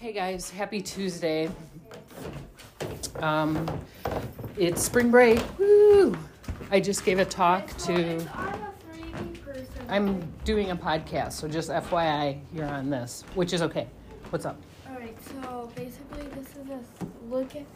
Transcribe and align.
Hey 0.00 0.14
guys, 0.14 0.48
happy 0.48 0.80
Tuesday. 0.80 1.50
Um, 3.16 3.66
it's 4.56 4.82
spring 4.82 5.10
break. 5.10 5.42
Woo! 5.58 6.16
I 6.70 6.80
just 6.80 7.04
gave 7.04 7.18
a 7.18 7.24
talk 7.26 7.68
to. 7.80 7.92
I'm 7.92 8.62
a 8.62 8.72
3D 8.94 9.44
person. 9.44 9.66
I'm 9.90 10.20
doing 10.46 10.70
a 10.70 10.76
podcast, 10.76 11.32
so 11.32 11.48
just 11.48 11.68
FYI, 11.68 12.40
you're 12.50 12.64
on 12.64 12.88
this, 12.88 13.24
which 13.34 13.52
is 13.52 13.60
okay. 13.60 13.88
What's 14.30 14.46
up? 14.46 14.58
Alright, 14.88 15.18
so 15.22 15.70
basically, 15.76 16.22
this 16.28 16.48
is 16.56 16.70
a 16.70 16.80
look 17.28 17.54
at. 17.54 17.66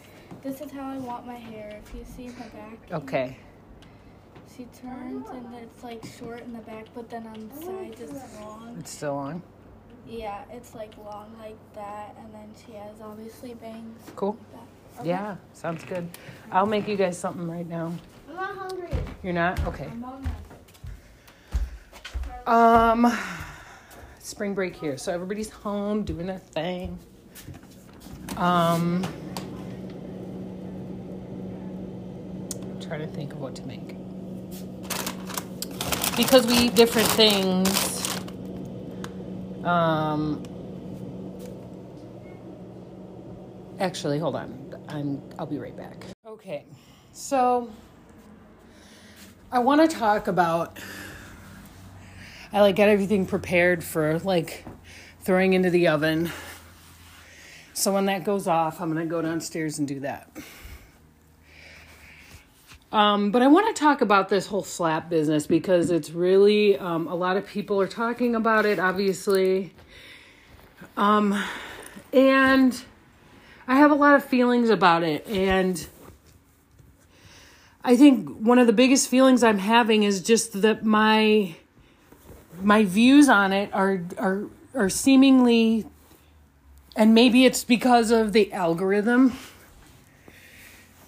This 0.43 0.63
is 0.63 0.73
how 0.73 0.89
I 0.93 0.97
want 0.97 1.27
my 1.27 1.37
hair. 1.37 1.79
If 1.85 1.95
you 1.95 2.07
see 2.07 2.25
in 2.25 2.35
the 2.37 2.45
back. 2.45 2.79
Okay. 2.91 3.37
She 4.57 4.65
turns 4.81 5.29
and 5.29 5.55
it's 5.57 5.85
like 5.85 6.03
short 6.19 6.41
in 6.41 6.55
the 6.55 6.61
back, 6.61 6.87
but 6.95 7.11
then 7.11 7.27
on 7.27 7.51
the 7.51 7.67
sides 7.67 8.01
it's 8.01 8.41
long. 8.41 8.77
It's 8.79 8.93
still 8.93 9.17
on. 9.17 9.43
Yeah, 10.07 10.45
it's 10.53 10.75
like 10.75 10.97
long 10.99 11.35
like 11.39 11.57
that, 11.75 12.15
and 12.19 12.33
then 12.33 12.53
she 12.65 12.73
has 12.73 13.01
obviously 13.03 13.55
bangs. 13.55 14.01
Cool. 14.17 14.37
Like 14.53 14.53
that. 14.53 15.01
Okay. 15.01 15.09
Yeah, 15.09 15.37
sounds 15.53 15.85
good. 15.85 16.09
I'll 16.53 16.67
make 16.67 16.87
you 16.87 16.97
guys 16.97 17.19
something 17.19 17.49
right 17.49 17.67
now. 17.69 17.93
I'm 18.29 18.37
not 18.37 18.57
hungry. 18.57 18.91
You're 19.23 19.33
not? 19.33 19.65
Okay. 19.67 19.89
I'm 19.91 20.05
on. 20.05 20.29
Um, 22.47 23.19
spring 24.19 24.55
break 24.55 24.77
here, 24.77 24.99
so 24.99 25.13
everybody's 25.13 25.51
home 25.51 26.05
doing 26.05 26.27
their 26.27 26.39
thing. 26.39 26.99
Um, 28.37 29.05
I'm 32.55 32.81
trying 32.81 33.01
to 33.01 33.07
think 33.07 33.33
of 33.33 33.41
what 33.41 33.55
to 33.57 33.67
make 33.67 33.97
because 36.17 36.47
we 36.47 36.55
eat 36.55 36.75
different 36.75 37.09
things. 37.09 38.04
Um, 39.65 40.43
actually, 43.81 44.19
hold 44.19 44.37
on. 44.37 44.75
I'm. 44.89 45.23
I'll 45.39 45.47
be 45.47 45.59
right 45.59 45.77
back. 45.77 46.05
Okay, 46.27 46.65
so 47.13 47.71
I 49.51 49.61
want 49.61 49.89
to 49.89 49.97
talk 49.97 50.29
about. 50.29 50.79
I 52.53 52.61
like 52.61 52.77
got 52.77 52.89
everything 52.89 53.27
prepared 53.27 53.83
for 53.83 54.19
like 54.21 54.65
throwing 55.23 55.55
into 55.55 55.71
the 55.71 55.89
oven. 55.89 56.31
So 57.73 57.93
when 57.93 58.07
that 58.07 58.25
goes 58.25 58.47
off, 58.47 58.81
I'm 58.81 58.93
gonna 58.93 59.07
go 59.07 59.23
downstairs 59.23 59.79
and 59.79 59.89
do 59.89 60.01
that. 60.01 60.31
Um, 62.95 63.33
but 63.33 63.43
I 63.43 63.49
want 63.49 63.75
to 63.75 63.83
talk 63.83 64.03
about 64.03 64.29
this 64.29 64.47
whole 64.47 64.63
slap 64.63 65.11
business 65.11 65.49
because 65.49 65.91
it's 65.91 66.11
really 66.11 66.79
um, 66.79 67.09
a 67.09 67.15
lot 67.17 67.37
of 67.37 67.45
people 67.45 67.81
are 67.81 67.89
talking 67.89 68.37
about 68.37 68.67
it, 68.67 68.79
obviously. 68.79 69.73
Um, 70.97 71.37
and 72.13 72.81
I 73.67 73.75
have 73.75 73.91
a 73.91 73.97
lot 73.97 74.15
of 74.15 74.25
feelings 74.25 74.71
about 74.71 75.03
it, 75.03 75.27
and 75.27 75.85
I 77.83 77.97
think 77.97 78.29
one 78.29 78.61
of 78.61 78.69
the 78.69 78.73
biggest 78.73 79.09
feelings 79.09 79.43
I'm 79.43 79.59
having 79.59 80.05
is 80.05 80.23
just 80.23 80.63
that 80.63 80.85
my 80.85 81.57
my 82.63 82.85
views 82.85 83.29
on 83.29 83.53
it 83.53 83.75
are 83.75 84.03
are 84.19 84.45
are 84.73 84.89
seemingly 84.89 85.85
and 86.95 87.13
maybe 87.13 87.45
it's 87.45 87.65
because 87.65 88.13
of 88.13 88.33
the 88.33 88.53
algorithm 88.53 89.37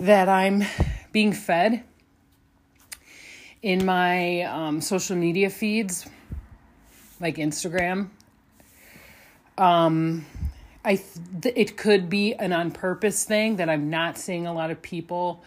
that 0.00 0.28
I'm 0.28 0.64
being 1.16 1.32
fed 1.32 1.82
in 3.62 3.86
my 3.86 4.42
um, 4.42 4.82
social 4.82 5.16
media 5.16 5.48
feeds 5.48 6.06
like 7.20 7.36
Instagram 7.36 8.10
um 9.56 10.26
I 10.84 10.96
th- 11.40 11.54
it 11.56 11.78
could 11.78 12.10
be 12.10 12.34
an 12.34 12.52
on 12.52 12.70
purpose 12.70 13.24
thing 13.24 13.56
that 13.56 13.70
I'm 13.70 13.88
not 13.88 14.18
seeing 14.18 14.46
a 14.46 14.52
lot 14.52 14.70
of 14.70 14.82
people 14.82 15.42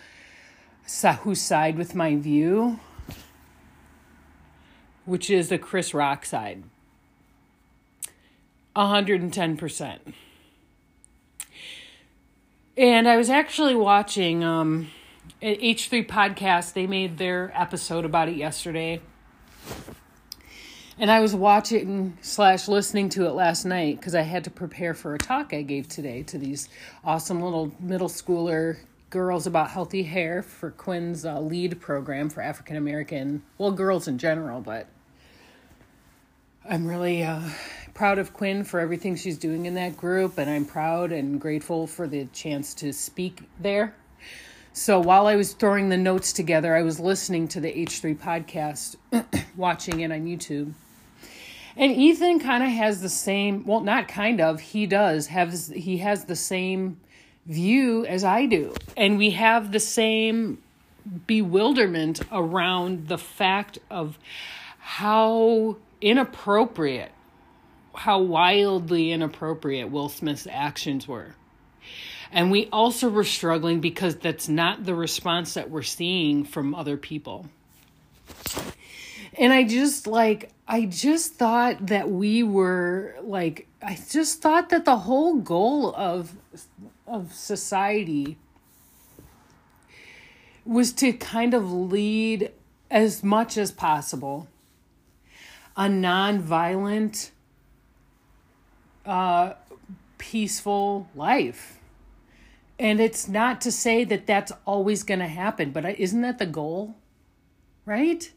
who 1.22 1.36
side 1.36 1.78
with 1.78 1.94
my 1.94 2.16
view 2.16 2.80
which 5.06 5.30
is 5.30 5.50
the 5.50 5.60
Chris 5.60 5.94
Rock 5.94 6.26
side. 6.26 6.64
110%. 8.76 10.00
And 12.76 13.08
I 13.08 13.18
was 13.18 13.30
actually 13.30 13.76
watching 13.76 14.44
um, 14.44 14.90
H3 15.42 16.06
Podcast. 16.06 16.74
They 16.74 16.86
made 16.86 17.18
their 17.18 17.52
episode 17.56 18.04
about 18.04 18.28
it 18.28 18.36
yesterday. 18.36 19.02
And 20.98 21.10
I 21.10 21.22
was 21.22 21.34
watching 21.34 22.18
slash 22.20 22.68
listening 22.68 23.08
to 23.10 23.26
it 23.26 23.32
last 23.32 23.64
night 23.64 23.98
because 23.98 24.16
I 24.16 24.24
had 24.24 24.44
to 24.44 24.50
prepare 24.50 24.94
for 24.94 25.16
a 25.16 25.18
talk 25.18 25.54
I 25.54 25.62
gave 25.62 25.88
today 25.88 26.24
to 26.24 26.38
these 26.38 26.68
awesome 27.06 27.42
little 27.42 27.74
middle 27.80 28.10
schooler 28.10 28.80
girls 29.10 29.48
about 29.48 29.70
healthy 29.70 30.04
hair 30.04 30.44
for 30.44 30.72
Quinn's 30.72 31.26
uh, 31.26 31.40
lead 31.40 31.80
program 31.80 32.30
for 32.30 32.42
African 32.42 32.76
American, 32.76 33.42
well, 33.58 33.72
girls 33.72 34.10
in 34.10 34.18
general, 34.18 34.60
but 34.60 34.88
I'm 36.70 36.86
really 36.86 37.24
uh, 37.24 37.42
proud 37.94 38.20
of 38.20 38.34
Quinn 38.34 38.66
for 38.66 38.82
everything 38.82 39.16
she's 39.16 39.38
doing 39.38 39.66
in 39.66 39.76
that 39.76 39.96
group, 39.96 40.38
and 40.38 40.50
I'm 40.50 40.66
proud 40.66 41.14
and 41.14 41.40
grateful 41.40 41.88
for 41.88 42.08
the 42.08 42.26
chance 42.26 42.74
to 42.76 42.92
speak 42.92 43.44
there. 43.58 43.96
So 44.74 45.00
while 45.00 45.28
I 45.28 45.36
was 45.36 45.54
throwing 45.54 45.90
the 45.90 45.98
notes 45.98 46.32
together, 46.32 46.76
I 46.76 46.84
was 46.84 47.00
listening 47.00 47.48
to 47.50 47.60
the 47.60 47.74
H3 47.74 48.18
podcast, 48.18 48.96
watching 49.56 50.00
it 50.02 50.12
on 50.12 50.26
YouTube. 50.26 50.74
And 51.76 51.92
Ethan 51.92 52.40
kind 52.40 52.64
of 52.64 52.70
has 52.70 53.02
the 53.02 53.10
same, 53.10 53.66
well, 53.66 53.80
not 53.80 54.08
kind 54.08 54.42
of, 54.42 54.60
he 54.60 54.86
does 54.86 55.28
have, 55.28 55.54
he 55.68 55.98
has 55.98 56.26
the 56.26 56.36
same 56.36 57.00
view 57.46 58.06
as 58.06 58.24
I 58.24 58.46
do. 58.46 58.76
And 58.96 59.18
we 59.18 59.32
have 59.32 59.72
the 59.72 59.80
same 59.80 60.62
bewilderment 61.26 62.22
around 62.32 63.08
the 63.08 63.18
fact 63.18 63.80
of 63.90 64.20
how 64.78 65.78
inappropriate, 66.02 67.12
how 67.96 68.20
wildly 68.20 69.12
inappropriate 69.12 69.90
Will 69.90 70.10
Smith's 70.10 70.48
actions 70.50 71.08
were. 71.08 71.36
And 72.32 72.52
we 72.52 72.70
also 72.72 73.10
were 73.10 73.24
struggling 73.24 73.80
because 73.80 74.16
that's 74.16 74.48
not 74.48 74.86
the 74.86 74.94
response 74.94 75.56
that 75.56 75.70
we're 75.70 75.82
seeing 75.82 76.44
from 76.44 76.76
other 76.76 76.98
people. 76.98 77.48
And 79.38 79.54
I 79.54 79.64
just 79.64 80.06
like, 80.06 80.52
I 80.68 80.86
just 80.86 81.36
thought 81.36 81.88
that 81.88 82.10
we 82.10 82.44
were 82.44 83.16
like, 83.22 83.68
I 83.82 83.98
just 84.10 84.42
thought 84.42 84.70
that 84.70 84.86
the 84.86 84.98
whole 84.98 85.36
goal 85.36 85.94
of 85.96 86.36
of 87.08 87.34
society 87.34 88.38
was 90.66 90.94
to 90.94 91.12
kind 91.14 91.56
of 91.56 91.72
lead 91.72 92.52
as 92.92 93.24
much 93.24 93.58
as 93.58 93.72
possible 93.72 94.48
a 95.76 95.84
nonviolent, 95.84 97.30
uh, 99.06 99.54
peaceful 100.18 101.08
life. 101.16 101.79
And 102.80 103.02
it's 103.02 103.28
not 103.28 103.60
to 103.62 103.72
say 103.72 104.06
that 104.06 104.26
that's 104.26 104.54
always 104.66 105.04
going 105.04 105.20
to 105.20 105.28
happen, 105.28 105.72
but 105.72 105.86
isn't 106.00 106.22
that 106.22 106.40
the 106.40 106.46
goal? 106.46 106.96
Right? 107.86 108.32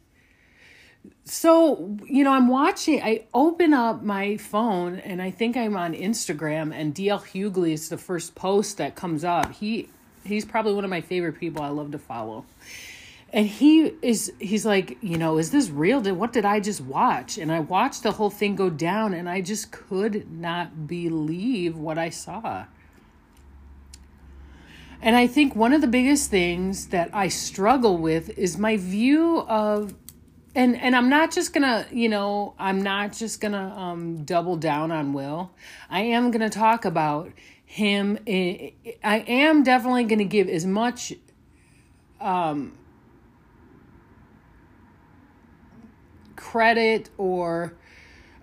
So, 1.24 1.96
you 2.06 2.24
know, 2.24 2.32
I'm 2.32 2.48
watching, 2.48 3.00
I 3.02 3.26
open 3.32 3.72
up 3.72 4.02
my 4.02 4.36
phone 4.36 4.98
and 4.98 5.22
I 5.22 5.30
think 5.30 5.56
I'm 5.56 5.76
on 5.76 5.94
Instagram 5.94 6.74
and 6.74 6.94
DL 6.94 7.22
Hughley 7.22 7.72
is 7.72 7.88
the 7.88 7.98
first 7.98 8.34
post 8.34 8.78
that 8.78 8.96
comes 8.96 9.24
up. 9.24 9.52
He 9.52 9.88
he's 10.24 10.44
probably 10.44 10.74
one 10.74 10.84
of 10.84 10.90
my 10.90 11.00
favorite 11.00 11.38
people 11.38 11.62
I 11.62 11.68
love 11.68 11.92
to 11.92 11.98
follow. 11.98 12.44
And 13.32 13.46
he 13.46 13.92
is 14.02 14.32
he's 14.38 14.66
like, 14.66 14.98
you 15.00 15.16
know, 15.16 15.38
is 15.38 15.50
this 15.50 15.70
real? 15.70 16.00
Did 16.00 16.12
what 16.12 16.32
did 16.32 16.44
I 16.44 16.60
just 16.60 16.80
watch? 16.80 17.38
And 17.38 17.50
I 17.50 17.60
watched 17.60 18.02
the 18.02 18.12
whole 18.12 18.30
thing 18.30 18.56
go 18.56 18.68
down 18.68 19.14
and 19.14 19.28
I 19.28 19.40
just 19.40 19.72
could 19.72 20.30
not 20.30 20.86
believe 20.86 21.76
what 21.76 21.98
I 21.98 22.10
saw. 22.10 22.66
And 25.02 25.16
I 25.16 25.26
think 25.26 25.56
one 25.56 25.72
of 25.72 25.80
the 25.80 25.88
biggest 25.88 26.30
things 26.30 26.86
that 26.88 27.10
I 27.12 27.26
struggle 27.26 27.98
with 27.98 28.38
is 28.38 28.56
my 28.56 28.76
view 28.76 29.40
of 29.40 29.94
and 30.54 30.76
and 30.76 30.94
I'm 30.94 31.08
not 31.08 31.32
just 31.32 31.52
gonna, 31.52 31.86
you 31.90 32.08
know, 32.08 32.54
I'm 32.58 32.82
not 32.82 33.12
just 33.12 33.40
gonna 33.40 33.74
um, 33.76 34.24
double 34.24 34.56
down 34.56 34.92
on 34.92 35.12
Will. 35.12 35.50
I 35.90 36.02
am 36.02 36.30
gonna 36.30 36.50
talk 36.50 36.84
about 36.84 37.32
him. 37.64 38.18
I 38.28 39.24
am 39.26 39.64
definitely 39.64 40.04
gonna 40.04 40.24
give 40.24 40.48
as 40.48 40.66
much 40.66 41.14
um, 42.20 42.78
credit 46.36 47.10
or 47.18 47.74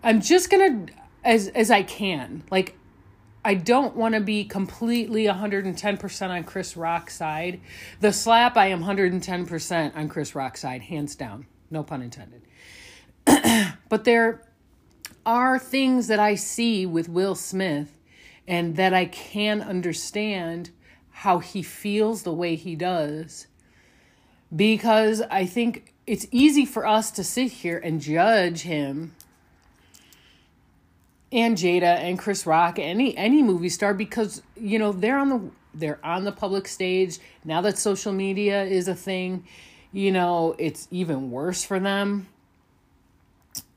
I'm 0.04 0.20
just 0.20 0.50
gonna 0.50 0.88
as 1.24 1.48
as 1.50 1.72
I 1.72 1.84
can. 1.84 2.44
Like 2.50 2.79
I 3.44 3.54
don't 3.54 3.96
want 3.96 4.16
to 4.16 4.22
be 4.22 4.44
completely 4.44 5.26
110% 5.26 6.30
on 6.30 6.44
Chris 6.44 6.76
Rock's 6.76 7.16
side. 7.16 7.62
The 8.02 8.12
slap, 8.12 8.58
I 8.58 8.68
am 8.68 8.84
110% 8.84 9.96
on 9.96 10.10
Chris 10.10 10.36
Rock's 10.36 10.62
side, 10.62 10.82
hands 10.82 11.16
down. 11.16 11.46
No 11.72 11.84
pun 11.84 12.02
intended. 12.02 12.42
but 13.90 14.04
there 14.04 14.44
are 15.26 15.58
things 15.58 16.08
that 16.08 16.20
I 16.20 16.36
see 16.36 16.86
with 16.86 17.08
Will 17.08 17.36
Smith 17.36 17.98
and 18.48 18.76
that 18.76 18.94
I 18.94 19.06
can 19.06 19.62
understand 19.62 20.72
how 21.12 21.40
he 21.40 21.62
feels 21.62 22.24
the 22.24 22.34
way 22.34 22.56
he 22.56 22.76
does 22.76 23.48
because 24.56 25.22
I 25.30 25.46
think 25.46 25.94
it's 26.08 26.26
easy 26.32 26.66
for 26.66 26.88
us 26.88 27.12
to 27.12 27.24
sit 27.24 27.52
here 27.52 27.78
and 27.78 28.02
judge 28.02 28.62
him 28.62 29.14
and 31.32 31.58
Jada 31.58 31.84
and 31.84 32.18
Chris 32.18 32.46
Rock 32.46 32.80
any 32.80 33.16
any 33.18 33.44
movie 33.44 33.70
star 33.70 33.94
because 33.94 34.42
you 34.56 34.80
know 34.80 34.92
they're 34.92 35.18
on 35.18 35.30
the 35.30 35.42
they're 35.74 36.00
on 36.04 36.24
the 36.24 36.32
public 36.32 36.68
stage. 36.68 37.20
Now 37.46 37.62
that 37.62 37.78
social 37.78 38.12
media 38.12 38.64
is 38.64 38.88
a 38.88 38.96
thing 38.96 39.46
you 39.92 40.12
know 40.12 40.56
it's 40.58 40.88
even 40.92 41.32
worse 41.32 41.64
for 41.64 41.80
them 41.80 42.28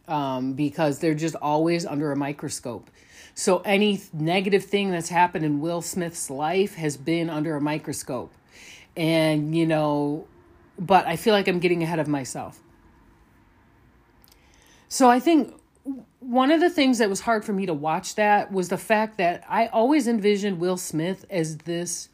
um, 0.08 0.54
because 0.54 0.98
they're 0.98 1.14
just 1.14 1.34
always 1.36 1.86
under 1.86 2.12
a 2.12 2.16
microscope. 2.16 2.90
So 3.34 3.58
any 3.64 4.02
negative 4.12 4.64
thing 4.64 4.90
that's 4.90 5.08
happened 5.08 5.44
in 5.44 5.60
Will 5.60 5.80
Smith's 5.80 6.28
life 6.28 6.74
has 6.74 6.96
been 6.98 7.30
under 7.30 7.56
a 7.56 7.60
microscope. 7.60 8.32
And 8.94 9.56
you 9.56 9.66
know 9.66 10.26
but 10.78 11.06
I 11.06 11.16
feel 11.16 11.34
like 11.34 11.48
I'm 11.48 11.58
getting 11.58 11.82
ahead 11.82 11.98
of 11.98 12.08
myself. 12.08 12.60
So 14.88 15.08
I 15.08 15.20
think 15.20 15.54
one 16.20 16.50
of 16.50 16.60
the 16.60 16.70
things 16.70 16.98
that 16.98 17.08
was 17.08 17.20
hard 17.20 17.44
for 17.44 17.52
me 17.52 17.66
to 17.66 17.74
watch 17.74 18.14
that 18.14 18.52
was 18.52 18.68
the 18.68 18.78
fact 18.78 19.18
that 19.18 19.44
I 19.48 19.66
always 19.66 20.06
envisioned 20.06 20.60
Will 20.60 20.76
Smith 20.76 21.24
as 21.30 21.58
this 21.58 22.08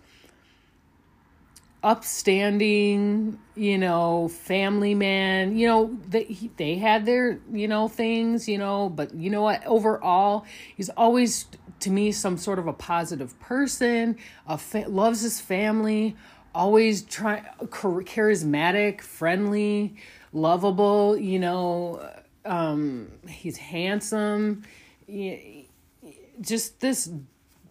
upstanding, 1.83 3.39
you 3.55 3.79
know, 3.79 4.29
family 4.29 4.95
man. 4.95 5.57
You 5.57 5.69
know, 5.69 5.99
they 6.09 6.51
they 6.57 6.77
had 6.77 7.07
their, 7.07 7.39
you 7.53 7.69
know, 7.69 7.89
things, 7.89 8.49
you 8.49 8.59
know, 8.59 8.89
but 8.89 9.15
you 9.15 9.31
know 9.31 9.43
what, 9.43 9.65
overall, 9.67 10.45
he's 10.77 10.89
always 10.91 11.47
to 11.81 11.91
me 11.91 12.11
some 12.11 12.37
sort 12.37 12.59
of 12.59 12.67
a 12.67 12.73
positive 12.73 13.39
person, 13.41 14.17
a 14.47 14.59
fa- 14.59 14.87
loves 14.89 15.21
his 15.21 15.41
family, 15.41 16.17
always 16.55 17.03
try 17.03 17.45
charismatic, 17.61 19.01
friendly, 19.01 19.95
lovable, 20.33 21.17
you 21.17 21.39
know, 21.39 22.11
um, 22.49 23.13
he's 23.29 23.57
handsome. 23.57 24.65
Just 26.41 26.81
this, 26.81 27.11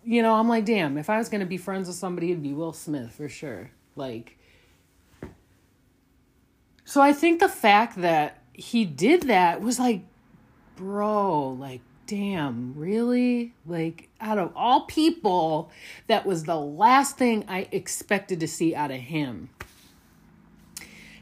you 0.05 0.21
know, 0.21 0.35
I'm 0.35 0.47
like, 0.47 0.65
damn, 0.65 0.97
if 0.97 1.09
I 1.09 1.17
was 1.17 1.29
going 1.29 1.41
to 1.41 1.47
be 1.47 1.57
friends 1.57 1.87
with 1.87 1.97
somebody, 1.97 2.31
it'd 2.31 2.43
be 2.43 2.53
Will 2.53 2.73
Smith 2.73 3.11
for 3.11 3.27
sure. 3.27 3.71
Like, 3.95 4.37
so 6.85 7.01
I 7.01 7.11
think 7.11 7.39
the 7.39 7.49
fact 7.49 7.99
that 8.01 8.41
he 8.53 8.85
did 8.85 9.23
that 9.23 9.61
was 9.61 9.79
like, 9.79 10.03
bro, 10.75 11.49
like, 11.49 11.81
damn, 12.05 12.73
really? 12.77 13.53
Like, 13.65 14.09
out 14.21 14.37
of 14.37 14.53
all 14.55 14.85
people, 14.85 15.71
that 16.07 16.25
was 16.25 16.43
the 16.43 16.55
last 16.55 17.17
thing 17.17 17.43
I 17.47 17.67
expected 17.71 18.39
to 18.39 18.47
see 18.47 18.73
out 18.73 18.91
of 18.91 18.97
him. 18.97 19.49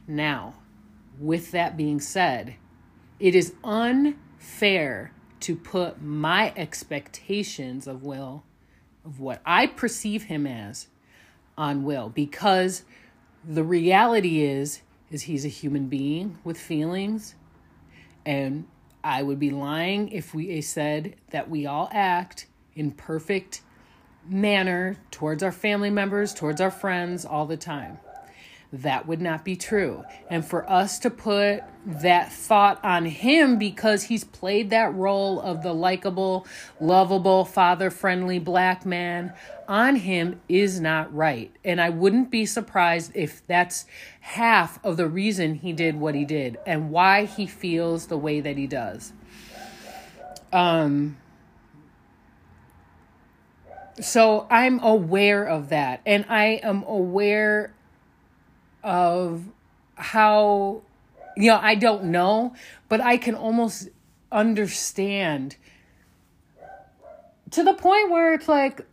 Now, 0.08 0.54
with 1.19 1.51
that 1.51 1.75
being 1.75 2.00
said, 2.00 2.56
it 3.19 3.35
is 3.35 3.53
unfair 3.63 5.12
to 5.41 5.56
put 5.56 6.01
my 6.01 6.53
expectations 6.56 7.88
of 7.88 8.03
Will, 8.03 8.44
of 9.06 9.19
what 9.19 9.41
I 9.45 9.67
perceive 9.67 10.23
him 10.23 10.47
as, 10.47 10.88
on 11.57 11.83
Will 11.83 12.09
because 12.09 12.83
the 13.47 13.63
reality 13.63 14.41
is 14.41 14.81
is 15.12 15.23
he's 15.23 15.45
a 15.45 15.50
human 15.50 15.88
being 15.88 16.38
with 16.44 16.57
feelings 16.57 17.35
and 18.25 18.67
I 19.03 19.21
would 19.21 19.39
be 19.39 19.51
lying 19.51 20.09
if 20.09 20.33
we 20.33 20.59
said 20.62 21.15
that 21.29 21.50
we 21.50 21.65
all 21.67 21.88
act 21.94 22.47
in 22.75 22.91
perfect 22.91 23.62
manner 24.27 24.97
towards 25.12 25.44
our 25.44 25.51
family 25.51 25.91
members, 25.91 26.33
towards 26.33 26.59
our 26.59 26.71
friends 26.71 27.23
all 27.23 27.45
the 27.45 27.56
time 27.56 28.00
that 28.81 29.07
would 29.07 29.22
not 29.22 29.45
be 29.45 29.56
true. 29.56 30.04
And 30.30 30.45
for 30.45 30.69
us 30.69 31.00
to 31.00 31.10
put 31.10 31.63
that 31.86 32.31
thought 32.31 32.83
on 32.83 33.06
him 33.06 33.57
because 33.57 34.04
he's 34.04 34.24
played 34.24 34.72
that 34.72 34.94
role 34.95 35.39
of 35.39 35.62
the 35.62 35.74
likable, 35.74 36.48
lovable, 36.80 37.45
father 37.45 37.92
friendly 37.92 38.39
black 38.39 38.86
man 38.86 39.33
on 39.68 39.95
him 39.95 40.42
is 40.50 40.80
not 40.80 41.13
right. 41.13 41.51
And 41.63 41.80
I 41.80 41.89
wouldn't 41.89 42.31
be 42.31 42.45
surprised 42.45 43.12
if 43.13 43.45
that's 43.45 43.86
half 44.19 44.83
of 44.83 44.98
the 44.98 45.07
reason 45.07 45.56
he 45.56 45.74
did 45.74 46.00
what 46.00 46.16
he 46.16 46.25
did 46.25 46.57
and 46.66 46.89
why 46.89 47.25
he 47.25 47.45
feels 47.45 48.07
the 48.07 48.18
way 48.18 48.42
that 48.42 48.57
he 48.57 48.66
does. 48.66 49.13
Um, 50.51 51.18
so 54.01 54.48
I'm 54.50 54.80
aware 54.80 55.45
of 55.45 55.69
that. 55.69 56.01
And 56.06 56.25
I 56.30 56.60
am 56.63 56.83
aware 56.83 57.75
of 58.86 59.44
how 59.96 60.82
you 61.36 61.52
know, 61.52 61.60
I 61.62 61.76
don't 61.76 62.06
know, 62.06 62.56
but 62.88 63.02
I 63.02 63.18
can 63.18 63.36
almost 63.36 63.90
understand 64.32 65.58
to 67.52 67.64
the 67.64 67.74
point 67.74 68.10
where 68.10 68.34
it's 68.34 68.48
like 68.48 68.86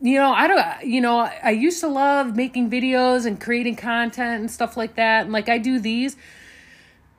you 0.00 0.16
know, 0.16 0.30
I 0.30 0.46
don't 0.46 0.86
you 0.86 1.00
know, 1.00 1.18
I 1.18 1.50
used 1.50 1.80
to 1.80 1.88
love 1.88 2.34
making 2.34 2.70
videos 2.70 3.26
and 3.26 3.38
creating 3.38 3.76
content 3.76 4.40
and 4.40 4.50
stuff 4.50 4.76
like 4.76 4.94
that. 4.96 5.24
And 5.24 5.32
like 5.32 5.50
I 5.50 5.58
do 5.58 5.78
these 5.78 6.16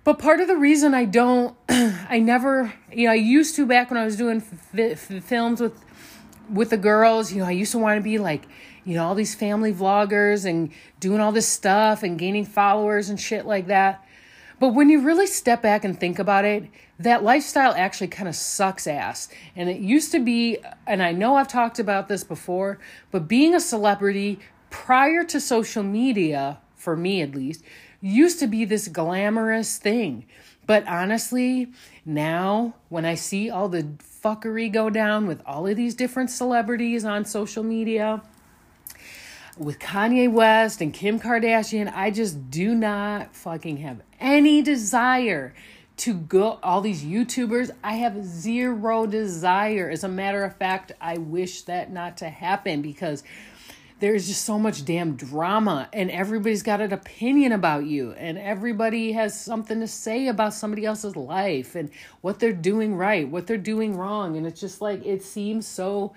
but 0.08 0.20
part 0.20 0.40
of 0.40 0.48
the 0.48 0.56
reason 0.56 0.94
I 0.94 1.04
don't, 1.04 1.54
I 1.70 2.20
never, 2.20 2.72
you 2.94 3.08
know, 3.08 3.12
I 3.12 3.16
used 3.16 3.58
to 3.58 3.66
back 3.66 3.92
when 3.92 4.00
I 4.00 4.06
was 4.06 4.16
doing 4.16 4.38
f- 4.38 5.12
f- 5.12 5.22
films 5.22 5.60
with 5.60 5.78
with 6.50 6.70
the 6.70 6.78
girls, 6.78 7.32
you 7.32 7.40
know, 7.40 7.48
I 7.48 7.52
used 7.52 7.72
to 7.74 7.78
want 7.78 7.98
to 7.98 8.04
be 8.04 8.18
like, 8.18 8.48
you 8.86 8.96
know, 8.96 9.06
all 9.06 9.16
these 9.16 9.36
family 9.36 9.74
vloggers 9.74 10.46
and 10.46 10.72
doing 11.00 11.20
all 11.20 11.32
this 11.32 11.48
stuff 11.48 12.04
and 12.04 12.18
gaining 12.18 12.46
followers 12.46 13.10
and 13.10 13.20
shit 13.20 13.46
like 13.46 13.68
that. 13.68 14.04
But 14.60 14.70
when 14.70 14.90
you 14.90 15.02
really 15.02 15.28
step 15.28 15.62
back 15.62 15.84
and 15.84 16.00
think 16.00 16.18
about 16.18 16.46
it, 16.46 16.70
that 17.00 17.24
lifestyle 17.24 17.74
actually 17.74 18.08
kind 18.08 18.28
of 18.28 18.36
sucks 18.36 18.88
ass. 18.88 19.30
And 19.56 19.70
it 19.70 19.80
used 19.80 20.12
to 20.14 20.20
be, 20.20 20.58
and 20.88 21.04
I 21.04 21.12
know 21.12 21.36
I've 21.36 21.48
talked 21.48 21.80
about 21.80 22.08
this 22.08 22.24
before, 22.24 22.80
but 23.12 23.28
being 23.28 23.54
a 23.54 23.60
celebrity 23.60 24.40
prior 24.70 25.24
to 25.26 25.40
social 25.40 25.84
media, 25.84 26.60
for 26.76 26.96
me 26.96 27.22
at 27.22 27.36
least, 27.36 27.64
used 28.02 28.40
to 28.40 28.48
be 28.48 28.66
this 28.66 28.88
glamorous 28.88 29.78
thing. 29.78 30.26
But 30.66 30.88
honestly, 30.88 31.72
now 32.06 32.76
when 32.90 33.06
I 33.06 33.16
see 33.16 33.50
all 33.50 33.70
the 33.70 33.88
fuckery 34.22 34.72
go 34.72 34.90
down 34.90 35.28
with 35.28 35.42
all 35.46 35.68
of 35.68 35.76
these 35.76 35.96
different 35.96 36.30
celebrities 36.30 37.06
on 37.06 37.26
social 37.26 37.64
media, 37.64 38.22
with 39.58 39.80
Kanye 39.80 40.32
West 40.32 40.82
and 40.82 40.94
Kim 40.94 41.20
Kardashian, 41.20 41.92
I 41.94 42.12
just 42.12 42.52
do 42.52 42.76
not 42.76 43.36
fucking 43.36 43.78
have 43.78 44.02
any 44.20 44.62
desire 44.62 45.54
to 45.98 46.14
go 46.14 46.60
all 46.62 46.82
these 46.82 47.04
YouTubers. 47.04 47.72
I 47.84 47.96
have 47.96 48.24
zero 48.24 49.08
desire. 49.08 49.90
As 49.90 50.04
a 50.04 50.08
matter 50.08 50.44
of 50.44 50.56
fact, 50.58 50.92
I 51.02 51.18
wish 51.18 51.64
that 51.64 51.92
not 51.92 52.18
to 52.18 52.30
happen 52.30 52.82
because 52.84 53.24
there's 54.00 54.28
just 54.28 54.46
so 54.46 54.60
much 54.60 54.86
damn 54.86 55.16
drama 55.16 55.90
and 55.92 56.12
everybody's 56.12 56.62
got 56.62 56.82
an 56.82 56.94
opinion 56.94 57.52
about 57.52 57.86
you 57.86 58.12
and 58.14 58.38
everybody 58.38 59.14
has 59.14 59.40
something 59.40 59.80
to 59.80 59.88
say 59.88 60.28
about 60.28 60.54
somebody 60.54 60.86
else's 60.86 61.16
life 61.16 61.76
and 61.76 61.90
what 62.22 62.40
they're 62.40 62.54
doing 62.54 62.96
right, 62.96 63.28
what 63.28 63.48
they're 63.48 63.58
doing 63.58 63.98
wrong 63.98 64.38
and 64.38 64.46
it's 64.46 64.62
just 64.62 64.82
like 64.82 65.04
it 65.06 65.24
seems 65.24 65.68
so 65.68 66.14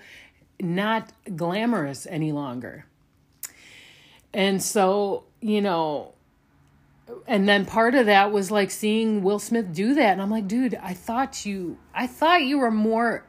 not 0.59 1.11
glamorous 1.35 2.05
any 2.05 2.31
longer. 2.31 2.85
And 4.33 4.61
so, 4.61 5.23
you 5.41 5.61
know, 5.61 6.13
and 7.27 7.49
then 7.49 7.65
part 7.65 7.95
of 7.95 8.05
that 8.05 8.31
was 8.31 8.51
like 8.51 8.69
seeing 8.69 9.23
Will 9.23 9.39
Smith 9.39 9.73
do 9.73 9.95
that 9.95 10.13
and 10.13 10.21
I'm 10.21 10.29
like, 10.29 10.47
dude, 10.47 10.75
I 10.75 10.93
thought 10.93 11.45
you 11.47 11.77
I 11.95 12.05
thought 12.05 12.43
you 12.43 12.59
were 12.59 12.71
more 12.71 13.25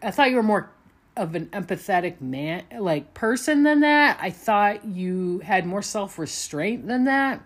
I 0.00 0.12
thought 0.12 0.30
you 0.30 0.36
were 0.36 0.42
more 0.44 0.70
of 1.16 1.34
an 1.34 1.46
empathetic 1.46 2.20
man 2.20 2.64
like 2.78 3.14
person 3.14 3.62
than 3.62 3.80
that. 3.80 4.18
I 4.20 4.30
thought 4.30 4.84
you 4.84 5.40
had 5.40 5.66
more 5.66 5.82
self-restraint 5.82 6.86
than 6.86 7.04
that. 7.04 7.42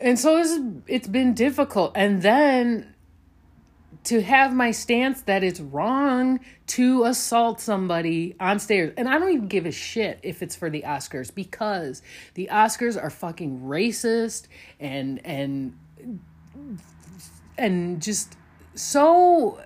And 0.00 0.18
so 0.18 0.38
it's, 0.38 0.58
it's 0.86 1.08
been 1.08 1.34
difficult. 1.34 1.92
And 1.94 2.22
then 2.22 2.94
to 4.04 4.22
have 4.22 4.54
my 4.54 4.70
stance 4.70 5.22
that 5.22 5.42
it's 5.42 5.58
wrong 5.58 6.38
to 6.66 7.04
assault 7.04 7.60
somebody 7.60 8.36
on 8.38 8.58
stairs. 8.60 8.94
And 8.96 9.08
I 9.08 9.18
don't 9.18 9.32
even 9.32 9.48
give 9.48 9.66
a 9.66 9.72
shit 9.72 10.20
if 10.22 10.42
it's 10.42 10.54
for 10.54 10.70
the 10.70 10.82
Oscars 10.82 11.34
because 11.34 12.02
the 12.34 12.48
Oscars 12.52 13.02
are 13.02 13.10
fucking 13.10 13.62
racist 13.62 14.46
and 14.78 15.20
and 15.24 15.76
and 17.58 18.00
just 18.00 18.36
so 18.74 19.60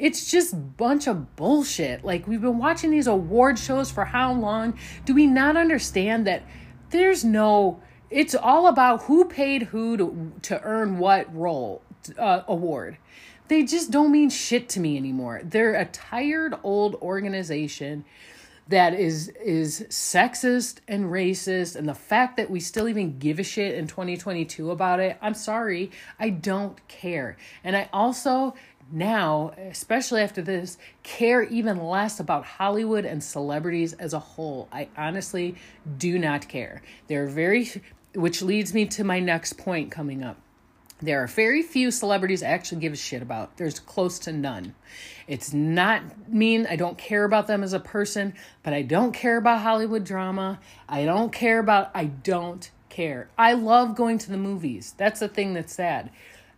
it's 0.00 0.30
just 0.30 0.76
bunch 0.76 1.06
of 1.06 1.36
bullshit. 1.36 2.04
Like 2.04 2.26
we've 2.26 2.40
been 2.40 2.58
watching 2.58 2.90
these 2.90 3.06
award 3.06 3.58
shows 3.58 3.90
for 3.90 4.06
how 4.06 4.32
long? 4.32 4.78
Do 5.04 5.14
we 5.14 5.26
not 5.26 5.56
understand 5.56 6.26
that 6.26 6.42
there's 6.90 7.24
no 7.24 7.82
it's 8.08 8.34
all 8.34 8.66
about 8.66 9.02
who 9.02 9.26
paid 9.26 9.64
who 9.64 9.96
to 9.96 10.32
to 10.42 10.60
earn 10.62 10.98
what 10.98 11.32
role 11.34 11.82
uh, 12.18 12.42
award 12.48 12.96
they 13.50 13.64
just 13.64 13.90
don't 13.90 14.12
mean 14.12 14.30
shit 14.30 14.68
to 14.70 14.80
me 14.80 14.96
anymore. 14.96 15.40
They're 15.42 15.74
a 15.74 15.84
tired 15.84 16.54
old 16.62 16.94
organization 16.96 18.04
that 18.68 18.94
is 18.94 19.28
is 19.44 19.84
sexist 19.90 20.78
and 20.86 21.06
racist 21.06 21.74
and 21.74 21.88
the 21.88 21.94
fact 21.94 22.36
that 22.36 22.48
we 22.48 22.60
still 22.60 22.88
even 22.88 23.18
give 23.18 23.40
a 23.40 23.42
shit 23.42 23.74
in 23.74 23.88
2022 23.88 24.70
about 24.70 25.00
it 25.00 25.18
i'm 25.20 25.34
sorry 25.34 25.90
i 26.20 26.30
don't 26.30 26.86
care 26.86 27.36
and 27.64 27.76
i 27.76 27.88
also 27.92 28.54
now 28.92 29.52
especially 29.70 30.20
after 30.20 30.42
this 30.42 30.78
care 31.02 31.42
even 31.44 31.78
less 31.78 32.18
about 32.20 32.44
hollywood 32.44 33.04
and 33.04 33.22
celebrities 33.22 33.92
as 33.94 34.12
a 34.12 34.18
whole 34.18 34.68
i 34.72 34.88
honestly 34.96 35.54
do 35.98 36.18
not 36.18 36.48
care 36.48 36.82
they're 37.06 37.28
very 37.28 37.70
which 38.14 38.42
leads 38.42 38.74
me 38.74 38.84
to 38.84 39.04
my 39.04 39.20
next 39.20 39.54
point 39.54 39.90
coming 39.90 40.22
up 40.22 40.36
there 41.02 41.22
are 41.22 41.26
very 41.26 41.62
few 41.62 41.90
celebrities 41.90 42.42
I 42.42 42.48
actually 42.48 42.82
give 42.82 42.92
a 42.92 42.96
shit 42.96 43.22
about. 43.22 43.56
There's 43.56 43.78
close 43.78 44.18
to 44.20 44.32
none. 44.32 44.74
It's 45.26 45.52
not 45.52 46.28
mean 46.28 46.66
I 46.68 46.76
don't 46.76 46.98
care 46.98 47.24
about 47.24 47.46
them 47.46 47.62
as 47.62 47.72
a 47.72 47.80
person, 47.80 48.34
but 48.62 48.74
I 48.74 48.82
don't 48.82 49.12
care 49.12 49.38
about 49.38 49.62
Hollywood 49.62 50.04
drama. 50.04 50.60
I 50.88 51.06
don't 51.06 51.32
care 51.32 51.58
about, 51.58 51.90
I 51.94 52.04
don't 52.04 52.70
care. 52.90 53.30
I 53.38 53.54
love 53.54 53.96
going 53.96 54.18
to 54.18 54.30
the 54.30 54.36
movies. 54.36 54.94
That's 54.98 55.20
the 55.20 55.28
thing 55.28 55.54
that's 55.54 55.72
sad. 55.72 56.10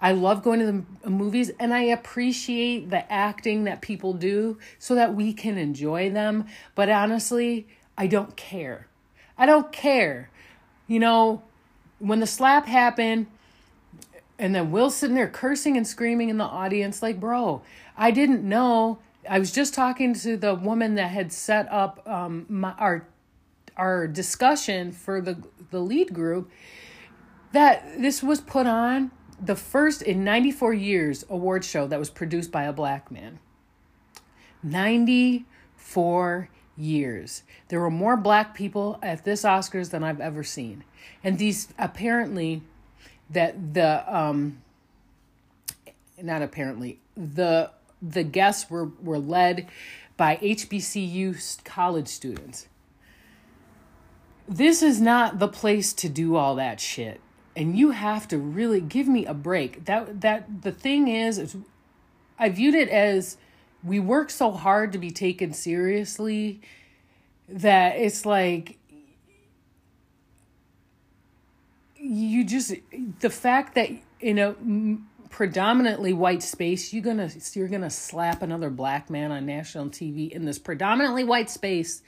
I 0.02 0.10
love 0.10 0.42
going 0.42 0.58
to 0.58 0.84
the 1.04 1.10
movies 1.10 1.52
and 1.60 1.72
I 1.72 1.82
appreciate 1.82 2.90
the 2.90 3.10
acting 3.10 3.64
that 3.64 3.80
people 3.80 4.12
do 4.12 4.58
so 4.80 4.96
that 4.96 5.14
we 5.14 5.32
can 5.32 5.56
enjoy 5.56 6.10
them. 6.10 6.46
But 6.74 6.90
honestly, 6.90 7.68
I 7.96 8.08
don't 8.08 8.36
care. 8.36 8.88
I 9.38 9.46
don't 9.46 9.70
care. 9.70 10.28
You 10.88 10.98
know, 10.98 11.44
when 12.00 12.18
the 12.18 12.26
slap 12.26 12.66
happened, 12.66 13.28
and 14.40 14.52
then 14.52 14.72
Will 14.72 14.90
sitting 14.90 15.14
there 15.14 15.28
cursing 15.28 15.76
and 15.76 15.86
screaming 15.86 16.28
in 16.28 16.36
the 16.36 16.44
audience, 16.44 17.00
like, 17.00 17.20
bro, 17.20 17.62
I 17.96 18.10
didn't 18.10 18.42
know. 18.42 18.98
I 19.30 19.38
was 19.38 19.52
just 19.52 19.72
talking 19.72 20.14
to 20.14 20.36
the 20.36 20.56
woman 20.56 20.96
that 20.96 21.12
had 21.12 21.32
set 21.32 21.70
up 21.70 22.06
um, 22.08 22.46
my, 22.48 22.72
our 22.72 23.06
our 23.76 24.08
discussion 24.08 24.90
for 24.90 25.20
the 25.20 25.38
the 25.70 25.78
lead 25.78 26.12
group 26.12 26.50
that 27.52 28.00
this 28.00 28.20
was 28.20 28.40
put 28.40 28.66
on 28.66 29.12
the 29.42 29.56
first 29.56 30.02
in 30.02 30.22
94 30.22 30.72
years 30.72 31.24
award 31.28 31.64
show 31.64 31.86
that 31.88 31.98
was 31.98 32.10
produced 32.10 32.52
by 32.52 32.62
a 32.62 32.72
black 32.72 33.10
man. 33.10 33.40
94 34.62 36.48
years. 36.76 37.42
There 37.68 37.80
were 37.80 37.90
more 37.90 38.16
black 38.16 38.54
people 38.54 38.98
at 39.02 39.24
this 39.24 39.42
Oscars 39.42 39.90
than 39.90 40.04
I've 40.04 40.20
ever 40.20 40.44
seen. 40.44 40.84
And 41.24 41.38
these 41.38 41.68
apparently 41.78 42.62
that 43.30 43.74
the 43.74 44.04
um 44.14 44.62
not 46.22 46.42
apparently 46.42 47.00
the 47.16 47.70
the 48.00 48.22
guests 48.22 48.70
were 48.70 48.90
were 49.02 49.18
led 49.18 49.68
by 50.16 50.36
HBCU 50.36 51.64
college 51.64 52.08
students. 52.08 52.68
This 54.48 54.82
is 54.82 55.00
not 55.00 55.38
the 55.38 55.48
place 55.48 55.92
to 55.94 56.08
do 56.08 56.36
all 56.36 56.54
that 56.56 56.80
shit. 56.80 57.20
And 57.54 57.76
you 57.76 57.90
have 57.90 58.26
to 58.28 58.38
really 58.38 58.80
give 58.80 59.08
me 59.08 59.26
a 59.26 59.34
break. 59.34 59.84
That 59.84 60.22
that 60.22 60.62
the 60.62 60.72
thing 60.72 61.08
is, 61.08 61.38
is 61.38 61.56
I 62.38 62.48
viewed 62.48 62.74
it 62.74 62.88
as 62.88 63.36
we 63.84 64.00
work 64.00 64.30
so 64.30 64.52
hard 64.52 64.92
to 64.92 64.98
be 64.98 65.10
taken 65.10 65.52
seriously 65.52 66.60
that 67.48 67.96
it's 67.96 68.24
like 68.24 68.78
you 71.96 72.44
just 72.44 72.74
the 73.20 73.30
fact 73.30 73.74
that 73.74 73.90
in 74.20 74.38
a 74.38 74.54
predominantly 75.30 76.12
white 76.12 76.42
space 76.42 76.92
you're 76.92 77.02
gonna 77.02 77.30
you're 77.54 77.68
gonna 77.68 77.90
slap 77.90 78.42
another 78.42 78.70
black 78.70 79.08
man 79.08 79.32
on 79.32 79.46
national 79.46 79.86
tv 79.86 80.30
in 80.30 80.44
this 80.44 80.58
predominantly 80.58 81.24
white 81.24 81.48
space 81.48 82.02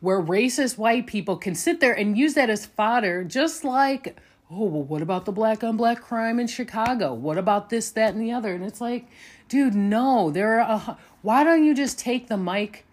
where 0.00 0.20
racist 0.20 0.76
white 0.76 1.06
people 1.06 1.36
can 1.36 1.54
sit 1.54 1.80
there 1.80 1.92
and 1.92 2.18
use 2.18 2.34
that 2.34 2.50
as 2.50 2.66
fodder 2.66 3.22
just 3.22 3.64
like 3.64 4.18
oh 4.50 4.64
well 4.64 4.82
what 4.82 5.02
about 5.02 5.24
the 5.24 5.32
black 5.32 5.64
on 5.64 5.76
black 5.76 6.00
crime 6.00 6.38
in 6.38 6.46
chicago 6.46 7.12
what 7.12 7.38
about 7.38 7.70
this 7.70 7.90
that 7.90 8.14
and 8.14 8.22
the 8.22 8.32
other 8.32 8.54
and 8.54 8.64
it's 8.64 8.80
like 8.80 9.06
dude 9.48 9.74
no 9.74 10.30
there 10.30 10.60
are 10.60 10.80
a, 10.88 10.98
why 11.22 11.42
don't 11.44 11.64
you 11.64 11.74
just 11.74 11.98
take 11.98 12.28
the 12.28 12.36
mic 12.36 12.84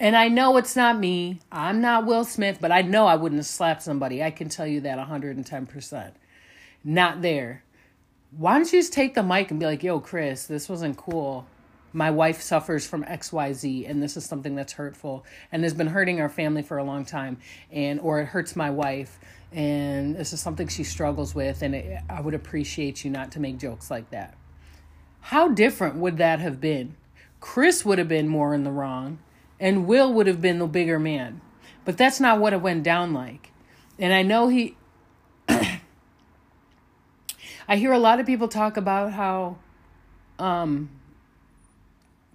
and 0.00 0.16
I 0.16 0.28
know 0.28 0.56
it's 0.56 0.74
not 0.74 0.98
me. 0.98 1.40
I'm 1.52 1.82
not 1.82 2.06
Will 2.06 2.24
Smith, 2.24 2.56
but 2.58 2.72
I 2.72 2.80
know 2.80 3.06
I 3.06 3.16
wouldn't 3.16 3.38
have 3.38 3.46
slapped 3.46 3.82
somebody. 3.82 4.24
I 4.24 4.30
can 4.30 4.48
tell 4.48 4.66
you 4.66 4.80
that 4.80 4.98
110%. 4.98 6.12
Not 6.82 7.20
there. 7.20 7.62
Why 8.30 8.54
don't 8.54 8.72
you 8.72 8.78
just 8.78 8.94
take 8.94 9.14
the 9.14 9.22
mic 9.22 9.50
and 9.50 9.60
be 9.60 9.66
like, 9.66 9.82
yo, 9.82 10.00
Chris, 10.00 10.46
this 10.46 10.70
wasn't 10.70 10.96
cool. 10.96 11.46
My 11.92 12.10
wife 12.10 12.40
suffers 12.40 12.86
from 12.86 13.04
XYZ, 13.04 13.90
and 13.90 14.02
this 14.02 14.16
is 14.16 14.24
something 14.24 14.54
that's 14.54 14.74
hurtful 14.74 15.26
and 15.52 15.64
has 15.64 15.74
been 15.74 15.88
hurting 15.88 16.20
our 16.20 16.28
family 16.30 16.62
for 16.62 16.78
a 16.78 16.84
long 16.84 17.04
time, 17.04 17.36
and 17.70 18.00
or 18.00 18.20
it 18.20 18.26
hurts 18.26 18.56
my 18.56 18.70
wife, 18.70 19.18
and 19.52 20.16
this 20.16 20.32
is 20.32 20.40
something 20.40 20.68
she 20.68 20.84
struggles 20.84 21.34
with, 21.34 21.62
and 21.62 21.74
it, 21.74 22.02
I 22.08 22.20
would 22.20 22.34
appreciate 22.34 23.04
you 23.04 23.10
not 23.10 23.32
to 23.32 23.40
make 23.40 23.58
jokes 23.58 23.90
like 23.90 24.10
that. 24.10 24.36
How 25.20 25.48
different 25.48 25.96
would 25.96 26.16
that 26.18 26.40
have 26.40 26.60
been? 26.60 26.96
Chris 27.40 27.84
would 27.84 27.98
have 27.98 28.08
been 28.08 28.28
more 28.28 28.54
in 28.54 28.64
the 28.64 28.70
wrong 28.70 29.18
and 29.60 29.86
Will 29.86 30.12
would 30.12 30.26
have 30.26 30.40
been 30.40 30.58
the 30.58 30.66
bigger 30.66 30.98
man. 30.98 31.42
But 31.84 31.98
that's 31.98 32.18
not 32.18 32.40
what 32.40 32.52
it 32.52 32.60
went 32.62 32.82
down 32.82 33.12
like. 33.12 33.52
And 33.98 34.12
I 34.12 34.22
know 34.22 34.48
he. 34.48 34.76
I 35.48 35.76
hear 37.76 37.92
a 37.92 37.98
lot 37.98 38.18
of 38.18 38.26
people 38.26 38.48
talk 38.48 38.76
about 38.76 39.12
how 39.12 39.58
um, 40.38 40.90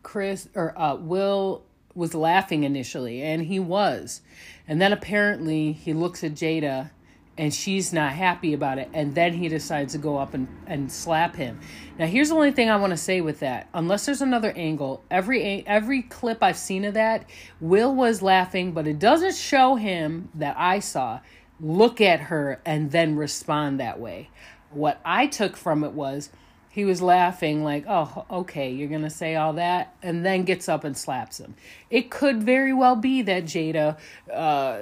Chris 0.04 0.48
or 0.56 0.80
uh, 0.80 0.96
Will 0.96 1.64
was 1.94 2.14
laughing 2.14 2.64
initially, 2.64 3.22
and 3.22 3.44
he 3.44 3.60
was. 3.60 4.22
And 4.68 4.82
then 4.82 4.94
apparently 4.94 5.74
he 5.74 5.94
looks 5.94 6.24
at 6.24 6.34
Jada 6.34 6.92
and 7.38 7.54
she's 7.54 7.92
not 7.92 8.14
happy 8.14 8.54
about 8.54 8.78
it 8.78 8.90
and 8.94 9.14
then 9.14 9.34
he 9.34 9.50
decides 9.50 9.94
to 9.94 10.00
go 10.00 10.18
up 10.18 10.34
and, 10.34 10.48
and 10.68 10.92
slap 10.92 11.36
him. 11.36 11.60
Now 12.00 12.06
here's 12.06 12.30
the 12.30 12.36
only 12.36 12.52
thing 12.52 12.70
i 12.70 12.76
want 12.76 12.92
to 12.92 12.98
say 12.98 13.22
with 13.22 13.40
that. 13.40 13.70
Unless 13.74 14.06
there's 14.06 14.22
another 14.22 14.52
angle 14.56 15.04
every 15.12 15.66
every 15.68 16.04
clip 16.04 16.42
i've 16.42 16.58
seen 16.58 16.86
of 16.86 16.94
that 16.94 17.30
will 17.60 17.94
was 17.94 18.22
laughing 18.22 18.72
but 18.72 18.88
it 18.88 19.00
doesn't 19.00 19.36
show 19.36 19.76
him 19.76 20.30
that 20.36 20.56
i 20.58 20.80
saw. 20.80 21.20
Look 21.60 22.02
at 22.02 22.22
her 22.22 22.62
and 22.66 22.92
then 22.92 23.16
respond 23.16 23.80
that 23.80 24.00
way. 24.00 24.30
What 24.72 25.00
i 25.04 25.28
took 25.28 25.58
from 25.58 25.84
it 25.84 25.92
was 25.92 26.30
he 26.70 26.84
was 26.84 27.02
laughing 27.02 27.64
like 27.64 27.86
oh 27.88 28.26
okay 28.30 28.72
you're 28.72 28.90
gonna 28.90 29.10
say 29.10 29.36
all 29.36 29.54
that 29.54 29.96
and 30.04 30.26
then 30.26 30.44
gets 30.44 30.70
up 30.70 30.86
and 30.86 30.96
slaps 30.96 31.40
him. 31.40 31.56
It 31.90 32.10
could 32.10 32.44
very 32.44 32.74
well 32.74 32.96
be 32.96 33.22
that 33.24 33.44
jada 33.44 33.98
uh, 34.34 34.80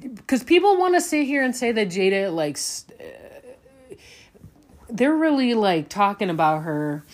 because 0.00 0.42
people 0.42 0.76
want 0.76 0.94
to 0.94 1.00
sit 1.00 1.26
here 1.26 1.42
and 1.42 1.54
say 1.54 1.72
that 1.72 1.88
Jada 1.88 2.34
like 2.34 2.58
uh, 3.00 3.94
they're 4.88 5.16
really 5.16 5.54
like 5.54 5.88
talking 5.88 6.30
about 6.30 6.62
her 6.62 7.04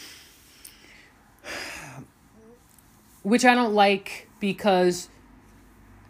which 3.23 3.45
I 3.45 3.55
don't 3.55 3.75
like 3.75 4.29
because 4.41 5.09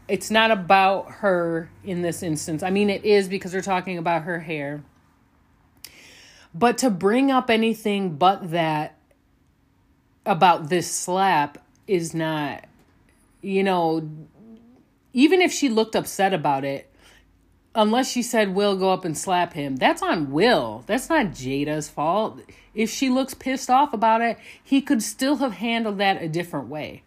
it's 0.08 0.30
not 0.30 0.50
about 0.50 1.10
her 1.10 1.70
in 1.84 2.02
this 2.02 2.22
instance. 2.22 2.62
I 2.62 2.70
mean 2.70 2.90
it 2.90 3.04
is 3.04 3.28
because 3.28 3.52
they're 3.52 3.60
talking 3.60 3.98
about 3.98 4.22
her 4.22 4.40
hair. 4.40 4.82
But 6.54 6.78
to 6.78 6.90
bring 6.90 7.30
up 7.30 7.48
anything 7.48 8.16
but 8.16 8.50
that 8.50 8.96
about 10.26 10.68
this 10.68 10.90
slap 10.90 11.58
is 11.86 12.14
not 12.14 12.64
you 13.42 13.64
know 13.64 14.06
even 15.12 15.40
if 15.40 15.52
she 15.52 15.68
looked 15.68 15.94
upset 15.94 16.32
about 16.32 16.64
it, 16.64 16.92
unless 17.74 18.10
she 18.10 18.22
said 18.22 18.54
Will 18.54 18.76
go 18.76 18.92
up 18.92 19.04
and 19.04 19.16
slap 19.16 19.52
him, 19.52 19.76
that's 19.76 20.02
on 20.02 20.30
Will. 20.30 20.84
That's 20.86 21.08
not 21.08 21.26
Jada's 21.26 21.88
fault. 21.88 22.40
If 22.74 22.90
she 22.90 23.10
looks 23.10 23.34
pissed 23.34 23.70
off 23.70 23.92
about 23.92 24.20
it, 24.20 24.38
he 24.62 24.80
could 24.80 25.02
still 25.02 25.36
have 25.36 25.54
handled 25.54 25.98
that 25.98 26.22
a 26.22 26.28
different 26.28 26.68
way. 26.68 27.02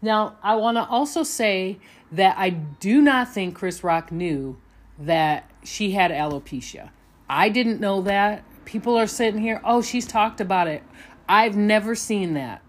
Now, 0.00 0.36
I 0.42 0.56
want 0.56 0.76
to 0.76 0.84
also 0.84 1.22
say 1.22 1.78
that 2.10 2.36
I 2.36 2.50
do 2.50 3.00
not 3.00 3.32
think 3.32 3.54
Chris 3.54 3.84
Rock 3.84 4.10
knew 4.10 4.58
that 4.98 5.50
she 5.64 5.92
had 5.92 6.10
alopecia. 6.10 6.90
I 7.28 7.48
didn't 7.48 7.80
know 7.80 8.02
that. 8.02 8.44
People 8.64 8.96
are 8.96 9.06
sitting 9.06 9.40
here, 9.40 9.60
oh, 9.64 9.82
she's 9.82 10.06
talked 10.06 10.40
about 10.40 10.68
it. 10.68 10.82
I've 11.28 11.56
never 11.56 11.94
seen 11.94 12.34
that. 12.34 12.62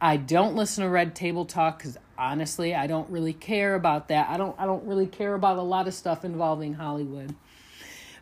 I 0.00 0.16
don't 0.16 0.54
listen 0.54 0.84
to 0.84 0.90
Red 0.90 1.14
Table 1.14 1.44
Talk 1.44 1.78
because 1.78 1.96
honestly, 2.20 2.74
I 2.74 2.86
don't 2.86 3.08
really 3.10 3.32
care 3.32 3.74
about 3.74 4.08
that. 4.08 4.28
I 4.28 4.36
don't 4.36 4.54
I 4.58 4.66
don't 4.66 4.84
really 4.84 5.06
care 5.06 5.34
about 5.34 5.56
a 5.56 5.62
lot 5.62 5.88
of 5.88 5.94
stuff 5.94 6.24
involving 6.24 6.74
Hollywood. 6.74 7.34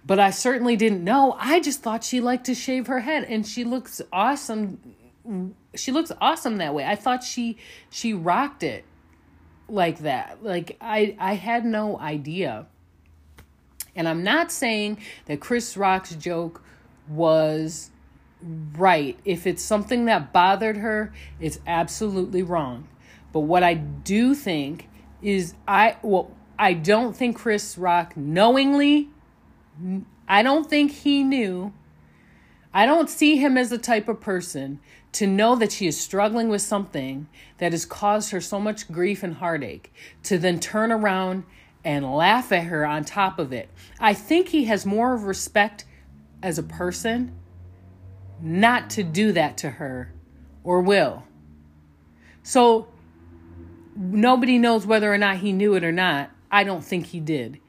But 0.07 0.21
I 0.21 0.31
certainly 0.31 0.76
didn't 0.76 1.05
know. 1.05 1.37
I 1.38 1.61
just 1.61 1.83
thought 1.83 2.05
she 2.05 2.21
liked 2.21 2.47
to 2.47 2.55
shave 2.55 2.87
her 2.87 3.00
head 3.00 3.25
and 3.25 3.47
she 3.47 3.64
looks 3.64 4.00
awesome. 4.12 4.95
She 5.75 5.93
looks 5.93 6.12
awesome 6.21 6.57
that 6.59 6.73
way. 6.73 6.85
I 6.85 6.95
thought 6.95 7.25
she 7.25 7.59
she 7.90 8.14
rocked 8.14 8.62
it 8.62 8.85
like 9.69 9.99
that. 9.99 10.43
Like 10.43 10.76
I 10.81 11.17
I 11.19 11.35
had 11.35 11.64
no 11.64 11.99
idea. 11.99 12.67
And 13.97 14.09
I'm 14.09 14.23
not 14.23 14.52
saying 14.52 14.99
that 15.26 15.40
Chris 15.40 15.76
Rock's 15.76 16.14
joke 16.14 16.62
was 17.09 17.90
right. 18.76 19.19
If 19.25 19.47
it's 19.47 19.62
something 19.62 20.05
that 20.05 20.33
bothered 20.33 20.76
her, 20.76 21.12
it's 21.40 21.59
absolutely 21.67 22.43
wrong. 22.43 22.87
But 23.32 23.40
what 23.40 23.62
I 23.62 23.75
do 23.75 24.35
think 24.35 24.88
is 25.23 25.54
I 25.66 25.97
well 26.02 26.30
I 26.58 26.75
don't 26.75 27.16
think 27.16 27.37
Chris 27.37 27.78
Rock 27.78 28.16
knowingly 28.16 29.11
I 30.26 30.42
don't 30.42 30.68
think 30.68 30.90
he 30.90 31.23
knew. 31.23 31.73
I 32.75 32.85
don't 32.85 33.08
see 33.08 33.37
him 33.37 33.56
as 33.56 33.70
the 33.70 33.78
type 33.78 34.08
of 34.08 34.20
person 34.20 34.80
to 35.12 35.26
know 35.26 35.56
that 35.56 35.73
she 35.73 35.87
is 35.87 35.99
struggling 35.99 36.49
with 36.49 36.61
something 36.61 37.28
that 37.58 37.73
has 37.73 37.87
caused 37.87 38.30
her 38.30 38.40
so 38.40 38.61
much 38.61 38.90
grief 38.92 39.23
and 39.23 39.35
heartache 39.35 39.92
to 40.25 40.37
then 40.38 40.61
turn 40.61 40.92
around 40.92 41.44
and 41.82 42.14
laugh 42.14 42.52
at 42.52 42.64
her 42.64 42.85
on 42.85 43.04
top 43.04 43.38
of 43.38 43.52
it. 43.52 43.70
I 43.99 44.12
think 44.12 44.49
he 44.49 44.64
has 44.64 44.85
more 44.85 45.14
of 45.14 45.25
respect 45.25 45.87
as 46.42 46.58
a 46.58 46.62
person 46.62 47.35
not 48.40 48.90
to 48.90 49.02
do 49.02 49.32
that 49.32 49.56
to 49.58 49.70
her 49.70 50.12
or 50.62 50.82
will. 50.82 51.25
So 52.42 52.88
nobody 53.99 54.59
knows 54.59 54.87
whether 54.87 55.12
or 55.12 55.19
not 55.19 55.38
he 55.38 55.52
knew 55.52 55.75
it 55.75 55.85
or 55.85 55.93
not. 55.93 56.31
I 56.50 56.64
don't 56.64 56.85
think 56.85 57.07
he 57.07 57.21
did 57.21 57.61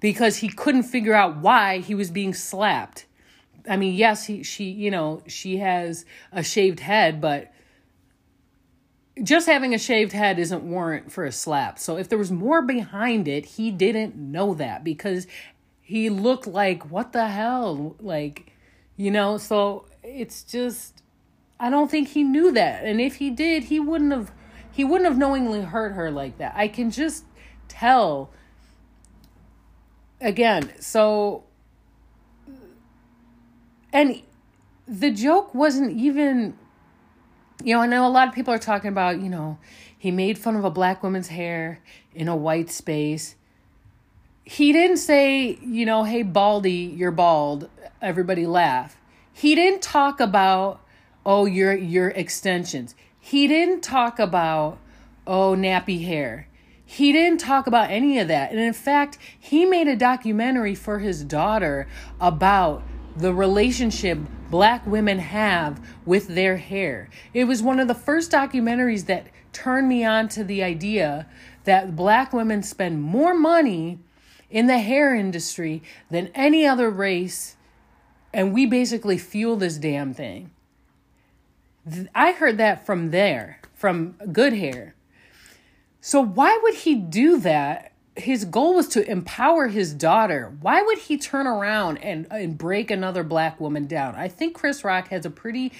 because 0.00 0.36
he 0.36 0.48
couldn't 0.48 0.84
figure 0.84 1.14
out 1.14 1.38
why 1.38 1.78
he 1.78 1.94
was 1.94 2.10
being 2.10 2.32
slapped. 2.32 3.06
I 3.68 3.76
mean, 3.76 3.94
yes, 3.94 4.26
he 4.26 4.42
she, 4.42 4.64
you 4.64 4.90
know, 4.90 5.22
she 5.26 5.58
has 5.58 6.04
a 6.32 6.42
shaved 6.42 6.80
head, 6.80 7.20
but 7.20 7.50
just 9.22 9.46
having 9.46 9.74
a 9.74 9.78
shaved 9.78 10.12
head 10.12 10.38
isn't 10.38 10.62
warrant 10.62 11.10
for 11.10 11.24
a 11.24 11.32
slap. 11.32 11.78
So 11.78 11.96
if 11.96 12.08
there 12.08 12.18
was 12.18 12.30
more 12.30 12.62
behind 12.62 13.28
it, 13.28 13.46
he 13.46 13.70
didn't 13.70 14.16
know 14.16 14.54
that 14.54 14.84
because 14.84 15.26
he 15.80 16.10
looked 16.10 16.46
like 16.46 16.90
what 16.90 17.12
the 17.12 17.28
hell? 17.28 17.96
Like, 18.00 18.52
you 18.96 19.10
know, 19.10 19.38
so 19.38 19.86
it's 20.02 20.42
just 20.44 21.02
I 21.58 21.70
don't 21.70 21.90
think 21.90 22.08
he 22.08 22.22
knew 22.22 22.52
that. 22.52 22.84
And 22.84 23.00
if 23.00 23.16
he 23.16 23.30
did, 23.30 23.64
he 23.64 23.80
wouldn't 23.80 24.12
have 24.12 24.32
he 24.74 24.82
wouldn't 24.82 25.08
have 25.08 25.16
knowingly 25.16 25.62
hurt 25.62 25.92
her 25.92 26.10
like 26.10 26.38
that. 26.38 26.52
I 26.56 26.66
can 26.66 26.90
just 26.90 27.24
tell 27.68 28.30
again, 30.20 30.72
so 30.80 31.44
and 33.92 34.20
the 34.88 35.12
joke 35.12 35.54
wasn't 35.54 35.96
even 35.96 36.58
you 37.62 37.74
know, 37.74 37.80
I 37.80 37.86
know 37.86 38.06
a 38.06 38.08
lot 38.08 38.26
of 38.26 38.34
people 38.34 38.52
are 38.52 38.58
talking 38.58 38.88
about, 38.88 39.20
you 39.20 39.28
know, 39.28 39.58
he 39.96 40.10
made 40.10 40.38
fun 40.38 40.56
of 40.56 40.64
a 40.64 40.70
black 40.70 41.02
woman's 41.02 41.28
hair 41.28 41.80
in 42.12 42.26
a 42.26 42.36
white 42.36 42.68
space. 42.68 43.36
He 44.44 44.72
didn't 44.72 44.98
say, 44.98 45.56
you 45.62 45.86
know, 45.86 46.02
hey, 46.02 46.22
Baldy, 46.22 46.92
you're 46.96 47.12
bald. 47.12 47.70
Everybody 48.02 48.44
laugh. 48.44 48.96
He 49.32 49.54
didn't 49.54 49.82
talk 49.82 50.20
about, 50.20 50.80
oh, 51.24 51.46
your 51.46 51.74
your 51.74 52.08
extensions. 52.08 52.94
He 53.26 53.48
didn't 53.48 53.80
talk 53.80 54.18
about, 54.18 54.76
oh, 55.26 55.54
nappy 55.56 56.04
hair. 56.04 56.46
He 56.84 57.10
didn't 57.10 57.40
talk 57.40 57.66
about 57.66 57.90
any 57.90 58.18
of 58.18 58.28
that. 58.28 58.50
And 58.50 58.60
in 58.60 58.74
fact, 58.74 59.16
he 59.40 59.64
made 59.64 59.88
a 59.88 59.96
documentary 59.96 60.74
for 60.74 60.98
his 60.98 61.24
daughter 61.24 61.88
about 62.20 62.82
the 63.16 63.32
relationship 63.32 64.18
black 64.50 64.86
women 64.86 65.20
have 65.20 65.80
with 66.04 66.28
their 66.28 66.58
hair. 66.58 67.08
It 67.32 67.44
was 67.44 67.62
one 67.62 67.80
of 67.80 67.88
the 67.88 67.94
first 67.94 68.30
documentaries 68.30 69.06
that 69.06 69.28
turned 69.54 69.88
me 69.88 70.04
on 70.04 70.28
to 70.28 70.44
the 70.44 70.62
idea 70.62 71.26
that 71.64 71.96
black 71.96 72.34
women 72.34 72.62
spend 72.62 73.00
more 73.00 73.32
money 73.32 74.00
in 74.50 74.66
the 74.66 74.80
hair 74.80 75.14
industry 75.14 75.82
than 76.10 76.30
any 76.34 76.66
other 76.66 76.90
race, 76.90 77.56
and 78.34 78.52
we 78.52 78.66
basically 78.66 79.16
fuel 79.16 79.56
this 79.56 79.78
damn 79.78 80.12
thing. 80.12 80.50
I 82.14 82.32
heard 82.32 82.58
that 82.58 82.86
from 82.86 83.10
there, 83.10 83.60
from 83.74 84.12
Good 84.32 84.54
Hair. 84.54 84.94
So, 86.00 86.20
why 86.20 86.58
would 86.62 86.74
he 86.74 86.94
do 86.94 87.38
that 87.40 87.94
his 88.16 88.44
goal 88.44 88.74
was 88.74 88.86
to 88.88 89.10
empower 89.10 89.66
his 89.66 89.92
daughter. 89.92 90.56
Why 90.60 90.82
would 90.82 90.98
he 90.98 91.18
turn 91.18 91.48
around 91.48 91.98
and, 91.98 92.28
and 92.30 92.56
break 92.56 92.90
another 92.90 93.24
black 93.24 93.60
woman 93.60 93.86
down? 93.86 94.14
I 94.14 94.28
think 94.28 94.54
Chris 94.54 94.84
Rock 94.84 95.08
has 95.08 95.26
a 95.26 95.30
pretty 95.30 95.72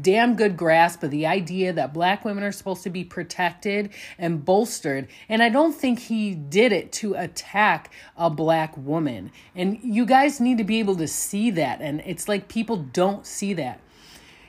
damn 0.00 0.34
good 0.34 0.56
grasp 0.56 1.02
of 1.02 1.10
the 1.10 1.26
idea 1.26 1.72
that 1.74 1.92
black 1.92 2.24
women 2.24 2.44
are 2.44 2.52
supposed 2.52 2.82
to 2.84 2.90
be 2.90 3.04
protected 3.04 3.90
and 4.16 4.42
bolstered. 4.42 5.08
And 5.28 5.42
I 5.42 5.50
don't 5.50 5.74
think 5.74 5.98
he 5.98 6.34
did 6.34 6.72
it 6.72 6.92
to 6.92 7.12
attack 7.14 7.92
a 8.16 8.30
black 8.30 8.74
woman. 8.78 9.30
And 9.54 9.78
you 9.82 10.06
guys 10.06 10.40
need 10.40 10.58
to 10.58 10.64
be 10.64 10.78
able 10.78 10.96
to 10.96 11.08
see 11.08 11.50
that. 11.50 11.82
And 11.82 12.02
it's 12.06 12.26
like 12.26 12.48
people 12.48 12.78
don't 12.78 13.26
see 13.26 13.52
that. 13.54 13.80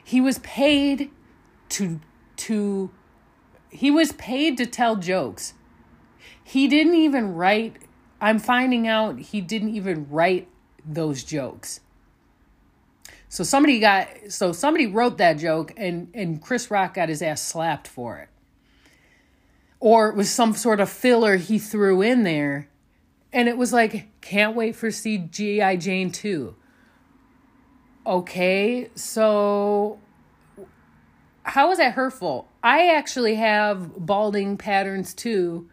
He 0.04 0.20
was 0.20 0.38
paid 0.40 1.10
to, 1.70 2.00
to, 2.36 2.90
he 3.70 3.90
was 3.90 4.12
paid 4.12 4.56
to 4.58 4.66
tell 4.66 4.96
jokes 4.96 5.54
he 6.44 6.68
didn't 6.68 6.94
even 6.94 7.34
write, 7.34 7.76
I'm 8.20 8.38
finding 8.38 8.86
out 8.86 9.18
he 9.18 9.40
didn't 9.40 9.74
even 9.74 10.06
write 10.10 10.46
those 10.84 11.24
jokes. 11.24 11.80
So 13.30 13.42
somebody 13.42 13.80
got 13.80 14.08
so 14.28 14.52
somebody 14.52 14.86
wrote 14.86 15.18
that 15.18 15.38
joke 15.38 15.72
and 15.76 16.08
and 16.14 16.40
Chris 16.40 16.70
Rock 16.70 16.94
got 16.94 17.08
his 17.08 17.22
ass 17.22 17.42
slapped 17.42 17.88
for 17.88 18.18
it. 18.18 18.28
Or 19.80 20.08
it 20.08 20.14
was 20.14 20.30
some 20.30 20.52
sort 20.54 20.78
of 20.78 20.88
filler 20.88 21.36
he 21.36 21.58
threw 21.58 22.02
in 22.02 22.22
there. 22.22 22.68
And 23.32 23.48
it 23.48 23.56
was 23.56 23.72
like, 23.72 24.08
can't 24.20 24.54
wait 24.54 24.76
for 24.76 24.88
CGI 24.88 25.80
Jane 25.80 26.12
2. 26.12 26.54
Okay, 28.06 28.90
so 28.94 29.98
how 31.42 31.70
is 31.70 31.78
that 31.78 31.94
hurtful? 31.94 32.48
I 32.62 32.88
actually 32.88 33.36
have 33.36 34.06
balding 34.06 34.56
patterns 34.56 35.14
too 35.14 35.68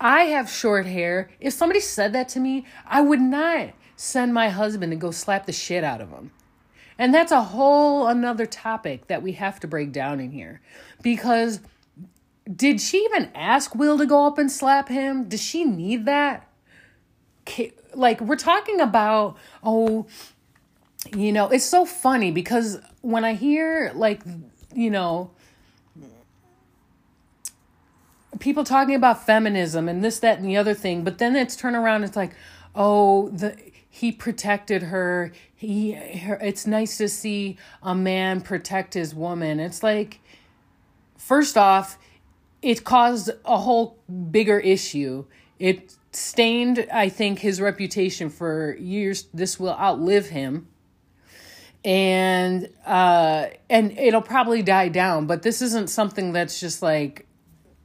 I 0.00 0.24
have 0.24 0.50
short 0.50 0.86
hair. 0.86 1.30
If 1.40 1.54
somebody 1.54 1.80
said 1.80 2.12
that 2.12 2.28
to 2.30 2.40
me, 2.40 2.66
I 2.86 3.00
would 3.00 3.20
not 3.20 3.70
send 3.96 4.34
my 4.34 4.50
husband 4.50 4.92
to 4.92 4.96
go 4.96 5.10
slap 5.10 5.46
the 5.46 5.52
shit 5.52 5.84
out 5.84 6.00
of 6.00 6.10
him. 6.10 6.32
And 6.98 7.14
that's 7.14 7.32
a 7.32 7.42
whole 7.42 8.06
another 8.06 8.46
topic 8.46 9.06
that 9.06 9.22
we 9.22 9.32
have 9.32 9.60
to 9.60 9.66
break 9.66 9.92
down 9.92 10.20
in 10.20 10.32
here. 10.32 10.60
Because 11.02 11.60
did 12.54 12.80
she 12.80 12.98
even 12.98 13.30
ask 13.34 13.74
Will 13.74 13.98
to 13.98 14.06
go 14.06 14.26
up 14.26 14.38
and 14.38 14.50
slap 14.50 14.88
him? 14.88 15.28
Does 15.28 15.42
she 15.42 15.64
need 15.64 16.04
that? 16.06 16.48
Like, 17.94 18.20
we're 18.20 18.36
talking 18.36 18.80
about, 18.80 19.36
oh, 19.62 20.06
you 21.14 21.32
know, 21.32 21.48
it's 21.48 21.64
so 21.64 21.84
funny 21.84 22.30
because 22.30 22.78
when 23.02 23.24
I 23.24 23.34
hear, 23.34 23.92
like, 23.94 24.22
you 24.74 24.90
know, 24.90 25.30
people 28.38 28.64
talking 28.64 28.94
about 28.94 29.24
feminism 29.24 29.88
and 29.88 30.04
this, 30.04 30.18
that, 30.20 30.38
and 30.38 30.48
the 30.48 30.56
other 30.56 30.74
thing, 30.74 31.04
but 31.04 31.18
then 31.18 31.36
it's 31.36 31.56
turn 31.56 31.74
around. 31.74 32.04
It's 32.04 32.16
like, 32.16 32.32
oh, 32.74 33.28
the 33.30 33.56
he 33.88 34.12
protected 34.12 34.82
her. 34.82 35.32
He, 35.54 35.92
her, 35.92 36.34
it's 36.42 36.66
nice 36.66 36.98
to 36.98 37.08
see 37.08 37.56
a 37.82 37.94
man 37.94 38.42
protect 38.42 38.92
his 38.92 39.14
woman. 39.14 39.58
It's 39.58 39.82
like, 39.82 40.20
first 41.16 41.56
off, 41.56 41.98
it 42.60 42.84
caused 42.84 43.30
a 43.46 43.56
whole 43.56 43.98
bigger 44.30 44.58
issue. 44.58 45.24
It 45.58 45.94
stained, 46.12 46.86
I 46.92 47.08
think, 47.08 47.38
his 47.38 47.58
reputation 47.58 48.28
for 48.28 48.76
years. 48.76 49.28
This 49.32 49.58
will 49.58 49.72
outlive 49.78 50.28
him 50.28 50.68
and 51.86 52.68
uh 52.84 53.46
and 53.70 53.92
it'll 53.92 54.20
probably 54.20 54.60
die 54.60 54.88
down 54.88 55.26
but 55.26 55.42
this 55.42 55.62
isn't 55.62 55.88
something 55.88 56.32
that's 56.32 56.60
just 56.60 56.82
like 56.82 57.26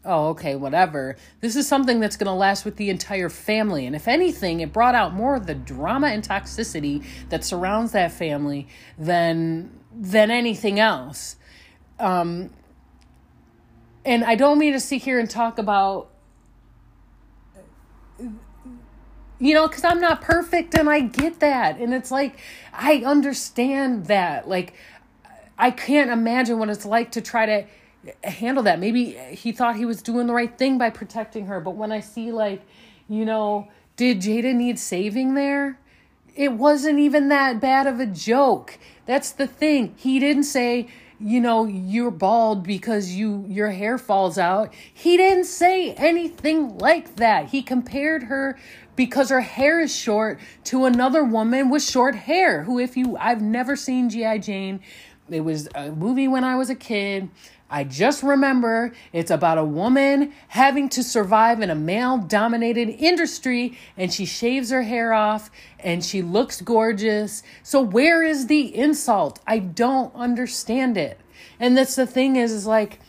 oh, 0.03 0.29
okay, 0.29 0.55
whatever. 0.55 1.15
This 1.41 1.55
is 1.55 1.67
something 1.67 1.99
that's 1.99 2.17
going 2.17 2.27
to 2.27 2.33
last 2.33 2.65
with 2.65 2.77
the 2.77 2.89
entire 2.89 3.29
family. 3.29 3.85
And 3.85 3.95
if 3.95 4.07
anything, 4.07 4.61
it 4.61 4.73
brought 4.73 4.95
out 4.95 5.13
more 5.13 5.35
of 5.35 5.45
the 5.45 5.55
drama 5.55 6.07
and 6.07 6.27
toxicity 6.27 7.05
that 7.29 7.43
surrounds 7.43 7.91
that 7.91 8.11
family 8.11 8.67
than 8.97 9.71
than 9.93 10.31
anything 10.31 10.79
else. 10.79 11.35
Um, 11.99 12.49
and 14.05 14.23
I 14.23 14.35
don't 14.35 14.57
mean 14.57 14.73
to 14.73 14.79
sit 14.79 15.01
here 15.01 15.19
and 15.19 15.29
talk 15.29 15.59
about 15.59 16.10
you 19.41 19.55
know, 19.55 19.67
because 19.67 19.83
I'm 19.83 19.99
not 19.99 20.21
perfect 20.21 20.75
and 20.75 20.87
I 20.87 20.99
get 20.99 21.39
that. 21.39 21.79
And 21.79 21.95
it's 21.95 22.11
like, 22.11 22.37
I 22.71 22.97
understand 23.03 24.05
that. 24.05 24.47
Like, 24.47 24.75
I 25.57 25.71
can't 25.71 26.11
imagine 26.11 26.59
what 26.59 26.69
it's 26.69 26.85
like 26.85 27.11
to 27.13 27.21
try 27.21 27.47
to 27.47 27.65
handle 28.23 28.61
that. 28.63 28.79
Maybe 28.79 29.17
he 29.31 29.51
thought 29.51 29.77
he 29.77 29.85
was 29.85 30.03
doing 30.03 30.27
the 30.27 30.33
right 30.33 30.55
thing 30.55 30.77
by 30.77 30.91
protecting 30.91 31.47
her, 31.47 31.59
but 31.59 31.71
when 31.71 31.91
I 31.91 32.01
see 32.01 32.31
like, 32.31 32.61
you 33.09 33.25
know, 33.25 33.67
did 33.95 34.21
Jada 34.21 34.53
need 34.53 34.77
saving 34.77 35.33
there? 35.33 35.79
It 36.35 36.53
wasn't 36.53 36.99
even 36.99 37.29
that 37.29 37.59
bad 37.59 37.87
of 37.87 37.99
a 37.99 38.05
joke. 38.05 38.77
That's 39.07 39.31
the 39.31 39.47
thing. 39.47 39.95
He 39.97 40.19
didn't 40.19 40.43
say, 40.43 40.87
you 41.19 41.39
know, 41.39 41.65
you're 41.65 42.11
bald 42.11 42.63
because 42.63 43.11
you 43.11 43.45
your 43.47 43.69
hair 43.71 43.97
falls 43.97 44.37
out. 44.37 44.73
He 44.93 45.17
didn't 45.17 45.43
say 45.43 45.93
anything 45.93 46.77
like 46.77 47.17
that. 47.17 47.49
He 47.49 47.61
compared 47.61 48.23
her 48.23 48.57
because 49.05 49.29
her 49.29 49.41
hair 49.41 49.79
is 49.79 49.95
short 49.95 50.39
to 50.63 50.85
another 50.85 51.23
woman 51.23 51.71
with 51.71 51.81
short 51.81 52.13
hair 52.13 52.61
who 52.61 52.77
if 52.77 52.95
you 52.95 53.17
I've 53.17 53.41
never 53.41 53.75
seen 53.75 54.11
GI 54.11 54.37
Jane. 54.37 54.79
It 55.27 55.39
was 55.39 55.67
a 55.73 55.91
movie 55.91 56.27
when 56.27 56.43
I 56.43 56.55
was 56.55 56.69
a 56.69 56.75
kid. 56.75 57.31
I 57.67 57.83
just 57.83 58.21
remember 58.21 58.93
it's 59.11 59.31
about 59.31 59.57
a 59.57 59.65
woman 59.65 60.33
having 60.49 60.87
to 60.89 61.01
survive 61.01 61.61
in 61.61 61.71
a 61.71 61.75
male 61.75 62.19
dominated 62.19 62.89
industry 62.89 63.75
and 63.97 64.13
she 64.13 64.25
shaves 64.25 64.69
her 64.69 64.83
hair 64.83 65.13
off 65.13 65.49
and 65.79 66.05
she 66.05 66.21
looks 66.21 66.61
gorgeous. 66.61 67.41
So 67.63 67.81
where 67.81 68.21
is 68.21 68.45
the 68.45 68.75
insult? 68.75 69.39
I 69.47 69.57
don't 69.57 70.13
understand 70.13 70.95
it. 70.95 71.19
And 71.59 71.75
that's 71.75 71.95
the 71.95 72.05
thing 72.05 72.35
is 72.35 72.51
is 72.51 72.67
like 72.67 72.99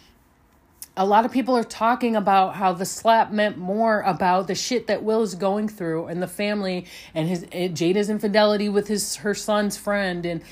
a 0.96 1.06
lot 1.06 1.24
of 1.24 1.32
people 1.32 1.56
are 1.56 1.64
talking 1.64 2.16
about 2.16 2.54
how 2.54 2.72
the 2.72 2.84
slap 2.84 3.32
meant 3.32 3.56
more 3.56 4.00
about 4.02 4.46
the 4.46 4.54
shit 4.54 4.86
that 4.88 5.02
Will 5.02 5.22
is 5.22 5.34
going 5.34 5.68
through 5.68 6.06
and 6.06 6.22
the 6.22 6.28
family 6.28 6.86
and 7.14 7.28
his 7.28 7.46
eh, 7.52 7.68
Jada's 7.68 8.10
infidelity 8.10 8.68
with 8.68 8.88
his 8.88 9.16
her 9.16 9.34
son's 9.34 9.76
friend 9.76 10.26
and 10.26 10.42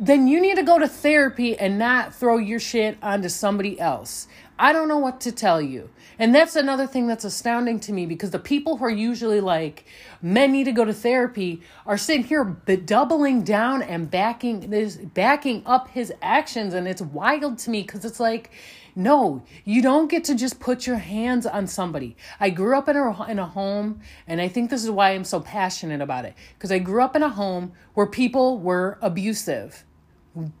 then 0.00 0.28
you 0.28 0.40
need 0.40 0.56
to 0.56 0.62
go 0.62 0.78
to 0.78 0.86
therapy 0.86 1.58
and 1.58 1.78
not 1.78 2.14
throw 2.14 2.38
your 2.38 2.60
shit 2.60 2.96
onto 3.02 3.28
somebody 3.28 3.80
else. 3.80 4.28
I 4.56 4.72
don't 4.72 4.88
know 4.88 4.98
what 4.98 5.20
to 5.22 5.32
tell 5.32 5.60
you. 5.60 5.90
And 6.20 6.34
that's 6.34 6.56
another 6.56 6.86
thing 6.86 7.06
that's 7.06 7.24
astounding 7.24 7.78
to 7.80 7.92
me 7.92 8.06
because 8.06 8.30
the 8.30 8.38
people 8.38 8.76
who 8.76 8.84
are 8.84 8.90
usually 8.90 9.40
like, 9.40 9.86
men 10.20 10.52
need 10.52 10.64
to 10.64 10.72
go 10.72 10.84
to 10.84 10.92
therapy 10.92 11.62
are 11.86 11.96
sitting 11.96 12.24
here 12.24 12.44
doubling 12.44 13.42
down 13.42 13.82
and 13.82 14.10
backing 14.10 14.70
this, 14.70 14.96
backing 14.96 15.62
up 15.64 15.88
his 15.88 16.12
actions. 16.22 16.74
And 16.74 16.88
it's 16.88 17.02
wild 17.02 17.58
to 17.58 17.70
me 17.70 17.82
because 17.82 18.04
it's 18.04 18.20
like, 18.20 18.50
no, 18.98 19.44
you 19.64 19.80
don't 19.80 20.10
get 20.10 20.24
to 20.24 20.34
just 20.34 20.58
put 20.58 20.84
your 20.84 20.96
hands 20.96 21.46
on 21.46 21.68
somebody. 21.68 22.16
I 22.40 22.50
grew 22.50 22.76
up 22.76 22.88
in 22.88 22.96
a, 22.96 23.30
in 23.30 23.38
a 23.38 23.46
home, 23.46 24.00
and 24.26 24.40
I 24.40 24.48
think 24.48 24.70
this 24.70 24.82
is 24.82 24.90
why 24.90 25.10
I'm 25.10 25.22
so 25.22 25.38
passionate 25.38 26.00
about 26.00 26.24
it 26.24 26.34
because 26.54 26.72
I 26.72 26.80
grew 26.80 27.00
up 27.00 27.14
in 27.14 27.22
a 27.22 27.28
home 27.28 27.72
where 27.94 28.06
people 28.06 28.58
were 28.58 28.98
abusive 29.00 29.84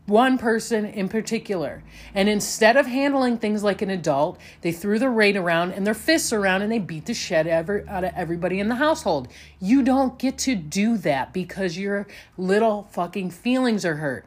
one 0.06 0.38
person 0.38 0.84
in 0.84 1.08
particular. 1.08 1.82
And 2.14 2.28
instead 2.28 2.76
of 2.76 2.86
handling 2.86 3.38
things 3.38 3.62
like 3.62 3.82
an 3.82 3.90
adult, 3.90 4.38
they 4.62 4.72
threw 4.72 4.98
their 4.98 5.12
weight 5.12 5.36
around 5.36 5.72
and 5.72 5.86
their 5.86 5.94
fists 5.94 6.32
around 6.32 6.62
and 6.62 6.72
they 6.72 6.78
beat 6.78 7.06
the 7.06 7.14
shit 7.14 7.46
out 7.46 7.68
of 7.68 8.12
everybody 8.16 8.60
in 8.60 8.68
the 8.68 8.76
household. 8.76 9.28
You 9.60 9.82
don't 9.82 10.18
get 10.18 10.38
to 10.38 10.54
do 10.54 10.96
that 10.98 11.32
because 11.32 11.78
your 11.78 12.06
little 12.36 12.88
fucking 12.90 13.30
feelings 13.30 13.84
are 13.84 13.96
hurt. 13.96 14.26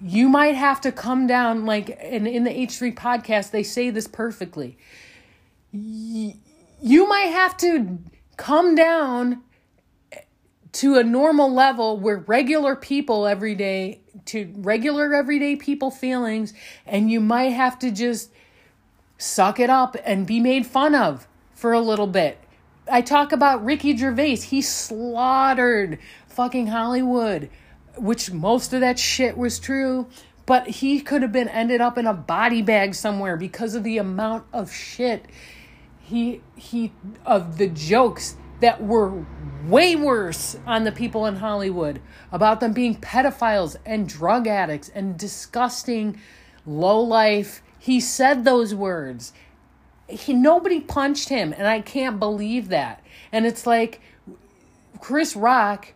You 0.00 0.28
might 0.28 0.54
have 0.54 0.80
to 0.82 0.92
come 0.92 1.26
down, 1.26 1.66
like 1.66 1.90
in, 1.90 2.26
in 2.26 2.44
the 2.44 2.50
H3 2.50 2.94
podcast, 2.94 3.50
they 3.50 3.62
say 3.62 3.90
this 3.90 4.06
perfectly. 4.06 4.78
You 5.72 7.08
might 7.08 7.30
have 7.32 7.56
to 7.58 7.98
come 8.36 8.74
down 8.74 9.42
to 10.72 10.96
a 10.96 11.04
normal 11.04 11.52
level 11.52 11.98
where 11.98 12.18
regular 12.18 12.76
people 12.76 13.26
every 13.26 13.54
day 13.54 14.00
to 14.26 14.52
regular 14.56 15.14
everyday 15.14 15.56
people 15.56 15.90
feelings 15.90 16.52
and 16.86 17.10
you 17.10 17.20
might 17.20 17.50
have 17.50 17.78
to 17.80 17.90
just 17.90 18.30
suck 19.18 19.58
it 19.58 19.68
up 19.68 19.96
and 20.04 20.26
be 20.26 20.40
made 20.40 20.66
fun 20.66 20.94
of 20.94 21.26
for 21.54 21.72
a 21.72 21.80
little 21.80 22.06
bit. 22.06 22.38
I 22.90 23.02
talk 23.02 23.32
about 23.32 23.64
Ricky 23.64 23.96
Gervais. 23.96 24.36
He 24.36 24.62
slaughtered 24.62 25.98
fucking 26.28 26.68
Hollywood, 26.68 27.50
which 27.96 28.30
most 28.30 28.72
of 28.72 28.80
that 28.80 28.98
shit 28.98 29.36
was 29.36 29.58
true, 29.58 30.06
but 30.46 30.66
he 30.66 31.00
could 31.00 31.22
have 31.22 31.32
been 31.32 31.48
ended 31.48 31.80
up 31.80 31.98
in 31.98 32.06
a 32.06 32.14
body 32.14 32.62
bag 32.62 32.94
somewhere 32.94 33.36
because 33.36 33.74
of 33.74 33.84
the 33.84 33.98
amount 33.98 34.44
of 34.52 34.72
shit 34.72 35.26
he 36.10 36.40
he 36.56 36.92
of 37.24 37.56
the 37.56 37.68
jokes 37.68 38.36
that 38.60 38.82
were 38.82 39.24
way 39.66 39.94
worse 39.94 40.56
on 40.66 40.82
the 40.82 40.92
people 40.92 41.24
in 41.24 41.36
Hollywood 41.36 42.00
about 42.32 42.58
them 42.60 42.72
being 42.72 42.96
pedophiles 42.96 43.76
and 43.86 44.08
drug 44.08 44.46
addicts 44.46 44.90
and 44.90 45.16
disgusting 45.16 46.20
low 46.66 47.00
life. 47.00 47.62
He 47.78 48.00
said 48.00 48.44
those 48.44 48.74
words. 48.74 49.32
He 50.08 50.34
nobody 50.34 50.80
punched 50.80 51.28
him 51.28 51.54
and 51.56 51.66
I 51.68 51.80
can't 51.80 52.18
believe 52.18 52.68
that. 52.68 53.02
And 53.30 53.46
it's 53.46 53.64
like 53.64 54.00
Chris 55.00 55.36
Rock 55.36 55.94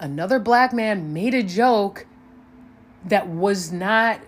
another 0.00 0.38
black 0.38 0.72
man 0.72 1.12
made 1.12 1.34
a 1.34 1.42
joke 1.42 2.06
that 3.04 3.28
was 3.28 3.72
not 3.72 4.20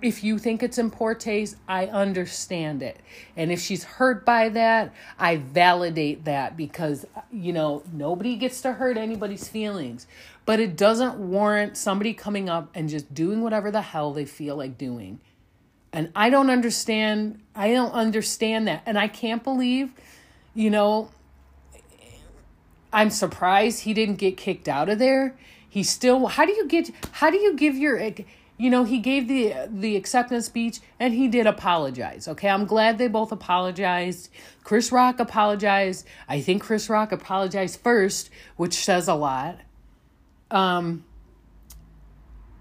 if 0.00 0.22
you 0.22 0.38
think 0.38 0.62
it's 0.62 0.78
in 0.78 0.90
poor 0.90 1.14
taste, 1.14 1.56
I 1.66 1.86
understand 1.86 2.82
it. 2.82 2.98
And 3.36 3.50
if 3.50 3.60
she's 3.60 3.84
hurt 3.84 4.24
by 4.24 4.48
that, 4.50 4.94
I 5.18 5.36
validate 5.36 6.24
that 6.24 6.56
because, 6.56 7.04
you 7.32 7.52
know, 7.52 7.82
nobody 7.92 8.36
gets 8.36 8.60
to 8.62 8.74
hurt 8.74 8.96
anybody's 8.96 9.48
feelings. 9.48 10.06
But 10.46 10.60
it 10.60 10.76
doesn't 10.76 11.16
warrant 11.18 11.76
somebody 11.76 12.14
coming 12.14 12.48
up 12.48 12.70
and 12.74 12.88
just 12.88 13.12
doing 13.12 13.42
whatever 13.42 13.70
the 13.70 13.82
hell 13.82 14.12
they 14.12 14.24
feel 14.24 14.56
like 14.56 14.78
doing. 14.78 15.20
And 15.92 16.12
I 16.14 16.30
don't 16.30 16.50
understand. 16.50 17.40
I 17.54 17.72
don't 17.72 17.92
understand 17.92 18.68
that. 18.68 18.82
And 18.86 18.98
I 18.98 19.08
can't 19.08 19.42
believe, 19.42 19.92
you 20.54 20.70
know, 20.70 21.10
I'm 22.92 23.10
surprised 23.10 23.82
he 23.82 23.94
didn't 23.94 24.16
get 24.16 24.36
kicked 24.36 24.68
out 24.68 24.88
of 24.88 24.98
there. 24.98 25.36
He 25.68 25.82
still, 25.82 26.26
how 26.26 26.46
do 26.46 26.52
you 26.52 26.66
get, 26.66 26.90
how 27.12 27.30
do 27.30 27.36
you 27.36 27.54
give 27.54 27.76
your, 27.76 27.98
you 28.58 28.70
know, 28.70 28.82
he 28.82 28.98
gave 28.98 29.28
the 29.28 29.54
the 29.70 29.96
acceptance 29.96 30.46
speech 30.46 30.80
and 30.98 31.14
he 31.14 31.28
did 31.28 31.46
apologize. 31.46 32.26
Okay, 32.26 32.48
I'm 32.48 32.66
glad 32.66 32.98
they 32.98 33.06
both 33.06 33.30
apologized. 33.30 34.30
Chris 34.64 34.90
Rock 34.90 35.20
apologized. 35.20 36.06
I 36.28 36.40
think 36.40 36.62
Chris 36.62 36.90
Rock 36.90 37.12
apologized 37.12 37.80
first, 37.80 38.30
which 38.56 38.74
says 38.74 39.06
a 39.06 39.14
lot. 39.14 39.60
Um 40.50 41.04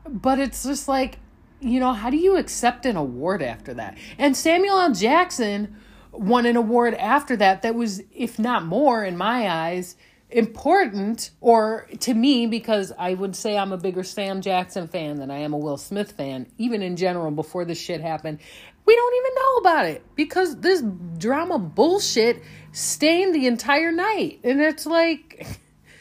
but 0.07 0.39
it's 0.39 0.63
just 0.63 0.87
like, 0.87 1.17
you 1.59 1.79
know, 1.79 1.93
how 1.93 2.09
do 2.09 2.17
you 2.17 2.37
accept 2.37 2.85
an 2.85 2.95
award 2.95 3.41
after 3.41 3.73
that? 3.73 3.97
And 4.17 4.37
Samuel 4.37 4.77
L. 4.77 4.93
Jackson 4.93 5.75
won 6.11 6.45
an 6.45 6.55
award 6.55 6.93
after 6.93 7.35
that 7.37 7.63
that 7.63 7.73
was 7.73 8.03
if 8.13 8.37
not 8.37 8.63
more 8.65 9.03
in 9.03 9.17
my 9.17 9.49
eyes 9.49 9.95
important 10.29 11.31
or 11.39 11.87
to 12.01 12.13
me 12.13 12.47
because 12.47 12.91
I 12.97 13.13
would 13.13 13.35
say 13.35 13.57
I'm 13.57 13.71
a 13.71 13.77
bigger 13.77 14.03
Sam 14.03 14.41
Jackson 14.41 14.87
fan 14.87 15.17
than 15.17 15.31
I 15.31 15.37
am 15.39 15.53
a 15.53 15.57
Will 15.57 15.77
Smith 15.77 16.11
fan 16.13 16.47
even 16.57 16.81
in 16.81 16.97
general 16.97 17.31
before 17.31 17.63
this 17.63 17.79
shit 17.79 18.01
happened. 18.01 18.39
We 18.85 18.95
don't 18.95 19.15
even 19.15 19.35
know 19.35 19.55
about 19.57 19.85
it 19.85 20.03
because 20.15 20.59
this 20.59 20.83
drama 21.17 21.59
bullshit 21.59 22.41
stained 22.71 23.35
the 23.35 23.47
entire 23.47 23.91
night. 23.91 24.39
And 24.43 24.61
it's 24.61 24.85
like 24.85 25.47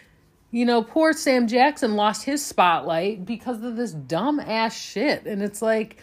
you 0.50 0.64
know 0.64 0.82
poor 0.82 1.12
Sam 1.12 1.46
Jackson 1.46 1.94
lost 1.94 2.24
his 2.24 2.44
spotlight 2.44 3.24
because 3.24 3.62
of 3.62 3.76
this 3.76 3.92
dumb 3.92 4.40
ass 4.40 4.76
shit. 4.76 5.24
And 5.26 5.40
it's 5.40 5.62
like 5.62 6.02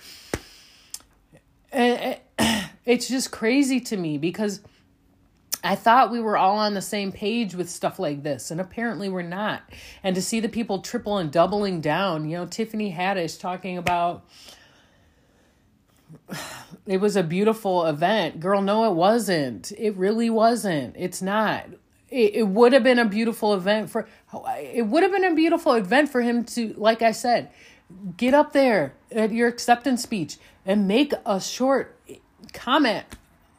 eh, 1.73 2.15
eh, 2.39 2.67
it's 2.85 3.09
just 3.09 3.31
crazy 3.31 3.81
to 3.81 3.97
me 3.97 4.17
because 4.17 4.61
I 5.63 5.75
thought 5.75 6.11
we 6.11 6.19
were 6.19 6.37
all 6.37 6.57
on 6.57 6.73
the 6.73 6.81
same 6.81 7.11
page 7.11 7.55
with 7.55 7.69
stuff 7.69 7.97
like 7.97 8.23
this, 8.23 8.51
and 8.51 8.59
apparently 8.59 9.07
we're 9.07 9.21
not. 9.21 9.63
And 10.03 10.15
to 10.15 10.21
see 10.21 10.39
the 10.39 10.49
people 10.49 10.79
triple 10.79 11.17
and 11.17 11.31
doubling 11.31 11.79
down, 11.79 12.29
you 12.29 12.37
know, 12.37 12.45
Tiffany 12.45 12.91
Haddish 12.91 13.39
talking 13.39 13.77
about 13.77 14.25
it 16.85 16.99
was 16.99 17.15
a 17.15 17.23
beautiful 17.23 17.85
event. 17.85 18.39
Girl, 18.39 18.61
no, 18.61 18.91
it 18.91 18.95
wasn't. 18.95 19.71
It 19.77 19.95
really 19.95 20.29
wasn't. 20.29 20.95
It's 20.97 21.21
not. 21.21 21.65
It, 22.09 22.35
it 22.35 22.47
would 22.47 22.73
have 22.73 22.83
been 22.83 22.99
a 22.99 23.05
beautiful 23.05 23.53
event 23.53 23.89
for 23.89 24.07
it 24.57 24.85
would 24.87 25.03
have 25.03 25.11
been 25.11 25.23
a 25.23 25.33
beautiful 25.33 25.73
event 25.73 26.09
for 26.09 26.21
him 26.21 26.43
to, 26.43 26.73
like 26.77 27.01
I 27.01 27.11
said, 27.11 27.49
get 28.17 28.33
up 28.33 28.53
there 28.53 28.93
at 29.11 29.31
your 29.31 29.47
acceptance 29.47 30.03
speech 30.03 30.37
and 30.65 30.87
make 30.87 31.13
a 31.25 31.39
short 31.39 31.97
comment 32.51 33.05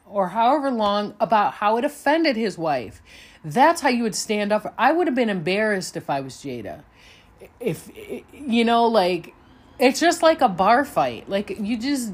or 0.05 0.29
however 0.29 0.69
long 0.71 1.15
about 1.19 1.55
how 1.55 1.77
it 1.77 1.85
offended 1.85 2.35
his 2.35 2.57
wife. 2.57 3.01
That's 3.43 3.81
how 3.81 3.89
you 3.89 4.03
would 4.03 4.15
stand 4.15 4.51
up. 4.51 4.73
I 4.77 4.91
would 4.91 5.07
have 5.07 5.15
been 5.15 5.29
embarrassed 5.29 5.97
if 5.97 6.09
I 6.09 6.19
was 6.21 6.35
Jada. 6.35 6.83
If, 7.59 7.89
you 8.33 8.63
know, 8.63 8.87
like, 8.87 9.33
it's 9.77 9.99
just 9.99 10.23
like 10.23 10.41
a 10.41 10.49
bar 10.49 10.85
fight. 10.85 11.29
Like, 11.29 11.57
you 11.59 11.77
just, 11.77 12.13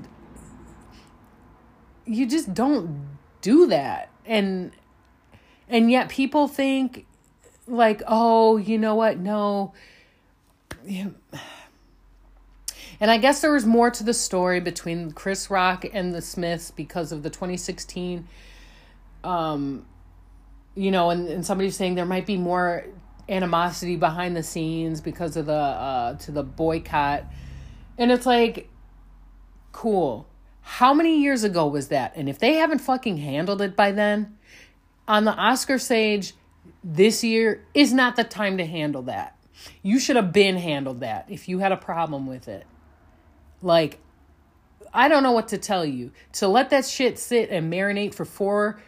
you 2.06 2.26
just 2.26 2.54
don't 2.54 3.18
do 3.42 3.68
that. 3.68 4.10
And, 4.26 4.72
and 5.70 5.90
yet 5.90 6.10
people 6.10 6.48
think, 6.48 7.06
like, 7.68 8.02
oh, 8.08 8.58
you 8.58 8.78
know 8.78 8.96
what? 8.96 9.18
No. 9.18 9.74
And 13.02 13.10
I 13.10 13.18
guess 13.18 13.42
there 13.42 13.52
was 13.52 13.66
more 13.66 13.90
to 13.92 14.04
the 14.04 14.14
story 14.14 14.62
between 14.62 15.12
Chris 15.12 15.50
Rock 15.50 15.86
and 15.92 16.14
the 16.14 16.22
Smiths 16.22 16.72
because 16.72 17.12
of 17.12 17.24
the 17.24 17.30
2016 17.30 18.28
um 19.24 19.86
you 20.74 20.90
know, 20.90 21.10
and, 21.10 21.28
and 21.28 21.46
somebody's 21.46 21.76
saying 21.76 21.96
there 21.96 22.06
might 22.06 22.26
be 22.26 22.38
more 22.38 22.86
animosity 23.28 23.98
behind 23.98 24.38
the 24.38 24.42
scenes 24.42 25.02
because 25.02 25.36
of 25.36 25.48
the 25.48 25.54
uh 25.54 26.14
to 26.20 26.32
the 26.32 26.44
boycott. 26.44 27.26
And 27.98 28.12
it's 28.12 28.26
like 28.26 28.70
Cool. 29.72 30.28
How 30.62 30.94
many 30.94 31.22
years 31.22 31.44
ago 31.44 31.68
was 31.68 31.88
that? 31.88 32.14
And 32.16 32.30
if 32.30 32.40
they 32.40 32.54
haven't 32.54 32.80
fucking 32.80 33.18
handled 33.18 33.62
it 33.62 33.76
by 33.76 33.92
then, 33.92 34.38
on 35.08 35.26
the 35.26 35.34
Oscar 35.34 35.80
stage 35.80 36.34
this 36.84 37.24
year 37.24 37.66
is 37.74 37.94
not 37.94 38.16
the 38.16 38.24
time 38.24 38.58
to 38.58 38.66
handle 38.66 39.02
that. 39.04 39.38
You 39.82 40.00
should 40.00 40.16
have 40.16 40.32
been 40.32 40.58
handled 40.58 41.00
that 41.02 41.26
if 41.30 41.50
you 41.50 41.60
had 41.60 41.72
a 41.72 41.78
problem 41.78 42.28
with 42.28 42.48
it. 42.48 42.66
Like, 43.62 44.00
I 44.94 45.08
don't 45.08 45.24
know 45.24 45.32
what 45.32 45.48
to 45.50 45.58
tell 45.58 45.86
you. 45.86 46.12
To 46.34 46.48
let 46.48 46.70
that 46.72 46.86
shit 46.86 47.18
sit 47.18 47.50
and 47.50 47.72
marinate 47.72 48.14
for 48.14 48.26
four, 48.26 48.82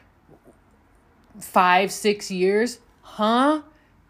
five, 1.39 1.91
six 1.91 2.29
years, 2.29 2.79
huh? 3.01 3.61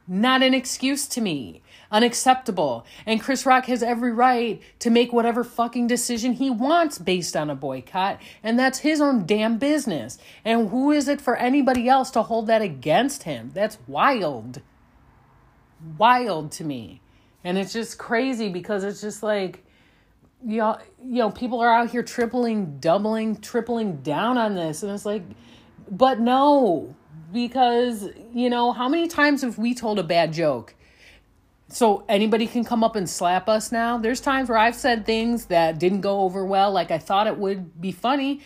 Not 0.08 0.44
an 0.44 0.54
excuse 0.54 1.08
to 1.08 1.22
me. 1.22 1.62
Unacceptable. 1.90 2.86
And 3.06 3.22
Chris 3.22 3.46
Rock 3.46 3.66
has 3.66 3.82
every 3.82 4.12
right 4.12 4.62
to 4.80 4.90
make 4.90 5.14
whatever 5.14 5.44
fucking 5.44 5.88
decision 5.88 6.34
he 6.34 6.50
wants 6.50 6.98
based 6.98 7.38
on 7.38 7.50
a 7.50 7.56
boycott. 7.56 8.20
And 8.42 8.60
that's 8.60 8.80
his 8.80 9.00
own 9.00 9.26
damn 9.26 9.58
business. 9.58 10.18
And 10.44 10.70
who 10.70 10.92
is 10.92 11.08
it 11.08 11.22
for 11.22 11.38
anybody 11.38 11.88
else 11.88 12.12
to 12.12 12.24
hold 12.24 12.48
that 12.48 12.62
against 12.62 13.24
him? 13.24 13.52
That's 13.54 13.78
wild. 13.88 14.62
Wild 15.98 16.52
to 16.54 16.66
me. 16.66 17.02
And 17.44 17.58
it's 17.58 17.74
just 17.74 17.98
crazy 17.98 18.50
because 18.50 18.84
it's 18.84 19.02
just 19.02 19.24
like, 19.24 19.64
know, 20.44 20.78
you 21.04 21.20
know, 21.20 21.32
people 21.32 21.60
are 21.62 21.74
out 21.74 21.90
here 21.90 22.04
tripling, 22.04 22.80
doubling, 22.80 23.38
tripling 23.38 23.98
down 23.98 24.38
on 24.38 24.56
this. 24.56 24.84
And 24.84 24.92
it's 24.92 25.06
like, 25.06 25.24
but 25.90 26.20
no, 26.20 26.96
because, 27.32 28.10
you 28.34 28.50
know, 28.50 28.72
how 28.72 28.90
many 28.90 29.08
times 29.08 29.42
have 29.42 29.58
we 29.58 29.74
told 29.74 30.00
a 30.00 30.04
bad 30.04 30.34
joke? 30.34 30.76
So 31.70 32.04
anybody 32.08 32.46
can 32.46 32.64
come 32.64 32.84
up 32.84 32.96
and 32.96 33.10
slap 33.10 33.50
us 33.50 33.72
now. 33.72 33.98
There's 33.98 34.22
times 34.22 34.50
where 34.50 34.58
I've 34.58 34.76
said 34.76 35.06
things 35.06 35.46
that 35.48 35.80
didn't 35.80 36.02
go 36.02 36.22
over 36.22 36.46
well, 36.46 36.72
like 36.72 36.92
I 36.92 37.00
thought 37.00 37.26
it 37.26 37.38
would 37.38 37.82
be 37.82 37.92
funny. 37.92 38.42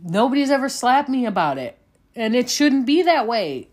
Nobody's 0.00 0.50
ever 0.50 0.68
slapped 0.68 1.08
me 1.08 1.26
about 1.26 1.58
it. 1.58 1.78
And 2.16 2.34
it 2.34 2.50
shouldn't 2.50 2.86
be 2.86 3.02
that 3.02 3.26
way. 3.26 3.68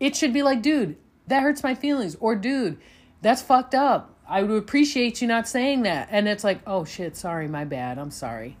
It 0.00 0.16
should 0.16 0.32
be 0.32 0.42
like, 0.42 0.62
dude, 0.62 0.96
that 1.26 1.42
hurts 1.42 1.62
my 1.62 1.74
feelings. 1.74 2.16
Or, 2.20 2.34
dude, 2.34 2.78
that's 3.20 3.42
fucked 3.42 3.74
up. 3.74 4.11
I 4.32 4.42
would 4.42 4.56
appreciate 4.56 5.20
you 5.20 5.28
not 5.28 5.46
saying 5.46 5.82
that. 5.82 6.08
And 6.10 6.26
it's 6.26 6.42
like, 6.42 6.60
oh 6.66 6.86
shit, 6.86 7.18
sorry, 7.18 7.48
my 7.48 7.66
bad. 7.66 7.98
I'm 7.98 8.10
sorry. 8.10 8.56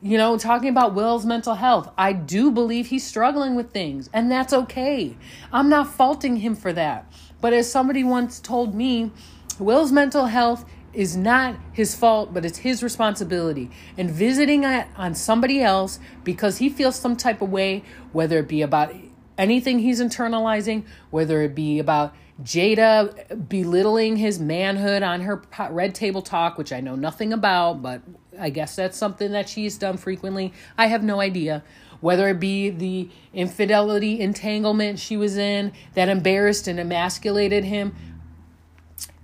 You 0.00 0.16
know, 0.16 0.38
talking 0.38 0.70
about 0.70 0.94
Will's 0.94 1.26
mental 1.26 1.54
health, 1.56 1.92
I 1.98 2.14
do 2.14 2.50
believe 2.50 2.86
he's 2.86 3.06
struggling 3.06 3.54
with 3.54 3.70
things, 3.70 4.08
and 4.14 4.30
that's 4.30 4.54
okay. 4.54 5.14
I'm 5.52 5.68
not 5.68 5.92
faulting 5.92 6.36
him 6.36 6.54
for 6.54 6.72
that. 6.72 7.12
But 7.42 7.52
as 7.52 7.70
somebody 7.70 8.02
once 8.02 8.40
told 8.40 8.74
me, 8.74 9.12
Will's 9.58 9.92
mental 9.92 10.24
health 10.24 10.64
is 10.94 11.16
not 11.16 11.56
his 11.72 11.94
fault, 11.94 12.32
but 12.32 12.46
it's 12.46 12.58
his 12.58 12.82
responsibility. 12.82 13.70
And 13.98 14.10
visiting 14.10 14.64
on 14.64 15.14
somebody 15.14 15.60
else 15.60 15.98
because 16.22 16.58
he 16.58 16.70
feels 16.70 16.96
some 16.96 17.14
type 17.14 17.42
of 17.42 17.50
way, 17.50 17.84
whether 18.12 18.38
it 18.38 18.48
be 18.48 18.62
about 18.62 18.94
anything 19.36 19.80
he's 19.80 20.00
internalizing, 20.00 20.84
whether 21.10 21.42
it 21.42 21.54
be 21.54 21.78
about 21.78 22.14
Jada 22.42 23.48
belittling 23.48 24.16
his 24.16 24.40
manhood 24.40 25.02
on 25.02 25.20
her 25.20 25.42
Red 25.70 25.94
Table 25.94 26.22
Talk, 26.22 26.58
which 26.58 26.72
I 26.72 26.80
know 26.80 26.96
nothing 26.96 27.32
about, 27.32 27.80
but 27.80 28.02
I 28.38 28.50
guess 28.50 28.74
that's 28.74 28.98
something 28.98 29.32
that 29.32 29.48
she's 29.48 29.78
done 29.78 29.96
frequently. 29.96 30.52
I 30.76 30.86
have 30.86 31.04
no 31.04 31.20
idea. 31.20 31.62
Whether 32.00 32.28
it 32.28 32.40
be 32.40 32.70
the 32.70 33.08
infidelity 33.32 34.20
entanglement 34.20 34.98
she 34.98 35.16
was 35.16 35.36
in 35.36 35.72
that 35.94 36.08
embarrassed 36.08 36.66
and 36.66 36.78
emasculated 36.78 37.64
him, 37.64 37.94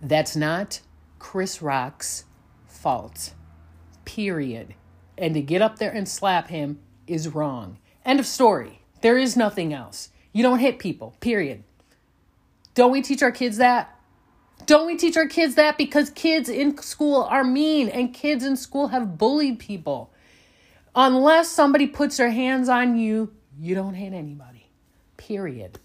that's 0.01 0.37
not 0.37 0.81
Chris 1.19 1.61
Rock's 1.61 2.25
fault. 2.67 3.35
Period. 4.05 4.75
And 5.19 5.35
to 5.35 5.43
get 5.43 5.61
up 5.61 5.79
there 5.79 5.91
and 5.91 6.09
slap 6.09 6.49
him 6.49 6.81
is 7.07 7.29
wrong. 7.29 7.79
End 8.05 8.21
of 8.21 8.27
story. 8.27 8.83
There 9.03 9.19
is 9.19 9.37
nothing 9.37 9.75
else. 9.75 10.11
You 10.33 10.43
don't 10.43 10.61
hit 10.61 10.79
people, 10.79 11.17
period. 11.21 11.65
Don't 12.75 12.93
we 12.93 13.03
teach 13.03 13.23
our 13.23 13.33
kids 13.33 13.57
that? 13.59 13.97
Don't 14.67 14.87
we 14.87 14.97
teach 14.97 15.17
our 15.17 15.27
kids 15.27 15.55
that? 15.57 15.79
Because 15.79 16.11
kids 16.11 16.49
in 16.49 16.77
school 16.79 17.23
are 17.25 17.45
mean 17.45 17.89
and 17.89 18.15
kids 18.15 18.45
in 18.45 18.57
school 18.57 18.89
have 18.89 19.19
bullied 19.19 19.59
people. 19.59 20.13
Unless 20.95 21.49
somebody 21.49 21.87
puts 21.87 22.17
their 22.17 22.31
hands 22.31 22.69
on 22.69 22.99
you, 22.99 23.33
you 23.59 23.75
don't 23.75 23.95
hit 23.95 24.13
anybody. 24.13 24.71
Period. 25.17 25.79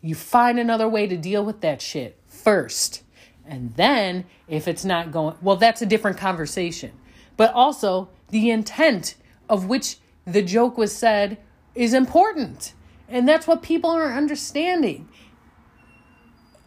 You 0.00 0.14
find 0.14 0.58
another 0.58 0.88
way 0.88 1.06
to 1.06 1.16
deal 1.16 1.44
with 1.44 1.60
that 1.60 1.80
shit 1.80 2.18
first. 2.26 3.02
And 3.44 3.74
then, 3.76 4.24
if 4.48 4.68
it's 4.68 4.84
not 4.84 5.12
going, 5.12 5.36
well, 5.42 5.56
that's 5.56 5.82
a 5.82 5.86
different 5.86 6.16
conversation. 6.16 6.92
But 7.36 7.52
also, 7.52 8.08
the 8.30 8.50
intent 8.50 9.16
of 9.48 9.66
which 9.66 9.98
the 10.26 10.42
joke 10.42 10.78
was 10.78 10.94
said 10.94 11.38
is 11.74 11.92
important. 11.94 12.74
And 13.08 13.28
that's 13.28 13.46
what 13.46 13.62
people 13.62 13.90
aren't 13.90 14.16
understanding. 14.16 15.08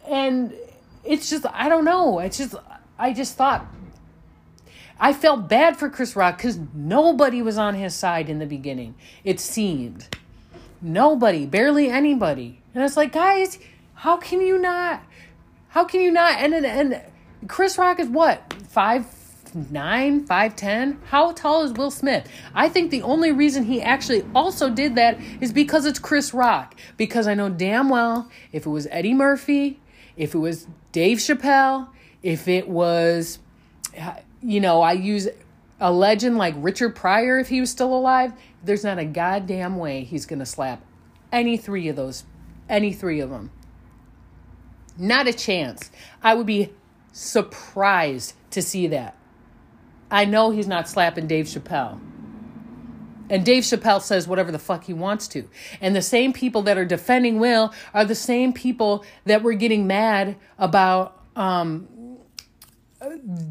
And 0.08 0.54
it's 1.04 1.30
just 1.30 1.46
I 1.52 1.68
don't 1.68 1.84
know. 1.84 2.18
It's 2.18 2.38
just 2.38 2.54
I 2.98 3.12
just 3.12 3.36
thought 3.36 3.66
I 4.98 5.12
felt 5.12 5.48
bad 5.48 5.76
for 5.76 5.90
Chris 5.90 6.16
Rock 6.16 6.38
because 6.38 6.58
nobody 6.74 7.42
was 7.42 7.58
on 7.58 7.74
his 7.74 7.94
side 7.94 8.30
in 8.30 8.38
the 8.38 8.46
beginning. 8.46 8.94
It 9.24 9.40
seemed 9.40 10.08
nobody, 10.80 11.44
barely 11.46 11.88
anybody, 11.88 12.62
and 12.74 12.82
it's 12.82 12.96
like, 12.96 13.12
guys, 13.12 13.58
how 13.94 14.16
can 14.16 14.40
you 14.40 14.58
not? 14.58 15.02
How 15.68 15.84
can 15.84 16.00
you 16.00 16.10
not? 16.10 16.38
And 16.40 16.54
and, 16.54 16.66
and 16.66 17.02
Chris 17.48 17.76
Rock 17.76 18.00
is 18.00 18.08
what 18.08 18.54
five 18.68 19.06
nine, 19.70 20.24
five 20.24 20.56
ten. 20.56 20.98
How 21.06 21.32
tall 21.32 21.62
is 21.62 21.72
Will 21.72 21.90
Smith? 21.90 22.28
I 22.54 22.68
think 22.68 22.90
the 22.90 23.02
only 23.02 23.32
reason 23.32 23.64
he 23.64 23.82
actually 23.82 24.24
also 24.34 24.70
did 24.70 24.94
that 24.94 25.18
is 25.40 25.52
because 25.52 25.84
it's 25.84 25.98
Chris 25.98 26.32
Rock. 26.32 26.74
Because 26.96 27.26
I 27.26 27.34
know 27.34 27.50
damn 27.50 27.90
well 27.90 28.30
if 28.52 28.66
it 28.66 28.70
was 28.70 28.86
Eddie 28.90 29.14
Murphy, 29.14 29.78
if 30.16 30.34
it 30.34 30.38
was 30.38 30.66
Dave 30.92 31.18
Chappelle, 31.18 31.88
if 32.22 32.48
it 32.48 32.68
was, 32.68 33.38
you 34.42 34.60
know, 34.60 34.82
I 34.82 34.92
use 34.92 35.28
a 35.80 35.92
legend 35.92 36.38
like 36.38 36.54
Richard 36.56 36.96
Pryor, 36.96 37.38
if 37.38 37.48
he 37.48 37.60
was 37.60 37.70
still 37.70 37.94
alive, 37.94 38.32
there's 38.64 38.84
not 38.84 38.98
a 38.98 39.04
goddamn 39.04 39.76
way 39.76 40.04
he's 40.04 40.26
going 40.26 40.38
to 40.38 40.46
slap 40.46 40.82
any 41.30 41.56
three 41.56 41.88
of 41.88 41.96
those, 41.96 42.24
any 42.68 42.92
three 42.92 43.20
of 43.20 43.30
them. 43.30 43.50
Not 44.98 45.26
a 45.26 45.32
chance. 45.32 45.90
I 46.22 46.34
would 46.34 46.46
be 46.46 46.72
surprised 47.12 48.34
to 48.50 48.62
see 48.62 48.86
that. 48.88 49.16
I 50.10 50.24
know 50.24 50.50
he's 50.50 50.68
not 50.68 50.88
slapping 50.88 51.26
Dave 51.26 51.46
Chappelle. 51.46 52.00
And 53.28 53.44
Dave 53.44 53.64
Chappelle 53.64 54.00
says 54.00 54.28
whatever 54.28 54.52
the 54.52 54.58
fuck 54.58 54.84
he 54.84 54.92
wants 54.92 55.28
to. 55.28 55.48
And 55.80 55.94
the 55.94 56.02
same 56.02 56.32
people 56.32 56.62
that 56.62 56.78
are 56.78 56.84
defending 56.84 57.38
Will 57.38 57.72
are 57.92 58.04
the 58.04 58.14
same 58.14 58.52
people 58.52 59.04
that 59.24 59.42
were 59.42 59.54
getting 59.54 59.86
mad 59.86 60.36
about 60.58 61.20
um, 61.34 61.86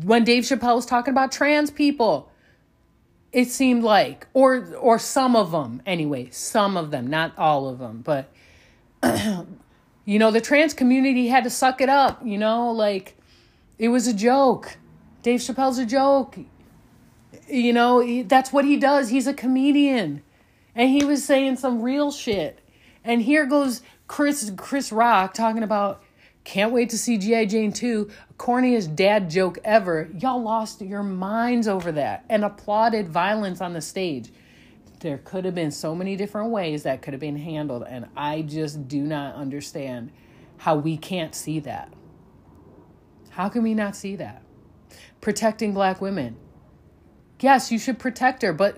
when 0.03 0.23
Dave 0.23 0.43
Chappelle 0.43 0.75
was 0.75 0.85
talking 0.85 1.11
about 1.11 1.31
trans 1.31 1.71
people. 1.71 2.31
It 3.31 3.49
seemed 3.49 3.83
like, 3.83 4.27
or 4.33 4.73
or 4.75 4.97
some 4.97 5.35
of 5.35 5.51
them 5.51 5.81
anyway, 5.85 6.29
some 6.31 6.77
of 6.77 6.91
them, 6.91 7.07
not 7.07 7.37
all 7.37 7.67
of 7.67 7.79
them, 7.79 8.01
but 8.01 8.31
you 10.05 10.19
know, 10.19 10.31
the 10.31 10.39
trans 10.39 10.73
community 10.73 11.27
had 11.27 11.43
to 11.43 11.49
suck 11.49 11.81
it 11.81 11.89
up. 11.89 12.25
You 12.25 12.37
know, 12.37 12.71
like 12.71 13.17
it 13.77 13.89
was 13.89 14.07
a 14.07 14.13
joke. 14.13 14.77
Dave 15.21 15.41
Chappelle's 15.41 15.79
a 15.79 15.85
joke 15.85 16.37
you 17.47 17.73
know, 17.73 18.23
that's 18.23 18.51
what 18.51 18.65
he 18.65 18.77
does. 18.77 19.09
He's 19.09 19.27
a 19.27 19.33
comedian. 19.33 20.23
And 20.73 20.89
he 20.89 21.05
was 21.05 21.23
saying 21.23 21.57
some 21.57 21.81
real 21.81 22.11
shit. 22.11 22.59
And 23.03 23.21
here 23.21 23.45
goes 23.45 23.81
Chris 24.07 24.51
Chris 24.57 24.91
Rock 24.91 25.33
talking 25.33 25.63
about 25.63 26.03
can't 26.43 26.71
wait 26.71 26.91
to 26.91 26.97
see 26.97 27.17
G.I. 27.17 27.45
Jane 27.45 27.73
2, 27.73 28.09
corniest 28.37 28.95
dad 28.95 29.31
joke 29.31 29.57
ever. 29.63 30.09
Y'all 30.19 30.41
lost 30.41 30.79
your 30.81 31.01
minds 31.01 31.67
over 31.67 31.91
that 31.93 32.23
and 32.29 32.45
applauded 32.45 33.09
violence 33.09 33.61
on 33.61 33.73
the 33.73 33.81
stage. 33.81 34.31
There 34.99 35.17
could 35.17 35.45
have 35.45 35.55
been 35.55 35.71
so 35.71 35.95
many 35.95 36.15
different 36.15 36.51
ways 36.51 36.83
that 36.83 37.01
could 37.01 37.13
have 37.13 37.21
been 37.21 37.37
handled, 37.37 37.83
and 37.87 38.07
I 38.15 38.43
just 38.43 38.87
do 38.87 39.01
not 39.01 39.33
understand 39.35 40.11
how 40.57 40.75
we 40.75 40.97
can't 40.97 41.33
see 41.33 41.59
that. 41.61 41.91
How 43.31 43.49
can 43.49 43.63
we 43.63 43.73
not 43.73 43.95
see 43.95 44.15
that? 44.17 44.43
Protecting 45.21 45.73
black 45.73 45.99
women 45.99 46.37
yes, 47.39 47.71
you 47.71 47.79
should 47.79 47.99
protect 47.99 48.41
her, 48.41 48.53
but 48.53 48.77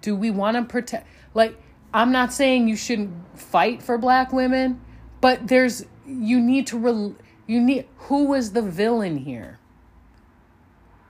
do 0.00 0.14
we 0.14 0.30
want 0.30 0.56
to 0.56 0.62
protect? 0.62 1.06
Like, 1.34 1.60
I'm 1.92 2.12
not 2.12 2.32
saying 2.32 2.68
you 2.68 2.76
shouldn't 2.76 3.38
fight 3.38 3.82
for 3.82 3.98
black 3.98 4.32
women, 4.32 4.80
but 5.20 5.48
there's, 5.48 5.84
you 6.06 6.40
need 6.40 6.66
to, 6.68 6.78
re, 6.78 7.14
you 7.46 7.60
need, 7.60 7.86
who 7.96 8.24
was 8.24 8.52
the 8.52 8.62
villain 8.62 9.18
here? 9.18 9.58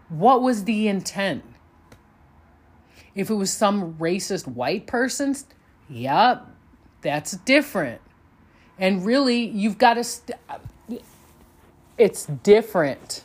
What 0.08 0.42
was 0.42 0.64
the 0.64 0.88
intent? 0.88 1.44
If 3.14 3.28
it 3.28 3.34
was 3.34 3.52
some 3.52 3.94
racist 3.94 4.46
white 4.46 4.86
person, 4.86 5.36
yep, 5.88 6.46
that's 7.02 7.32
different. 7.32 8.00
And 8.78 9.04
really, 9.04 9.44
you've 9.44 9.78
got 9.78 9.94
to, 9.94 10.04
st- 10.04 10.38
it's 11.98 12.24
different 12.24 13.24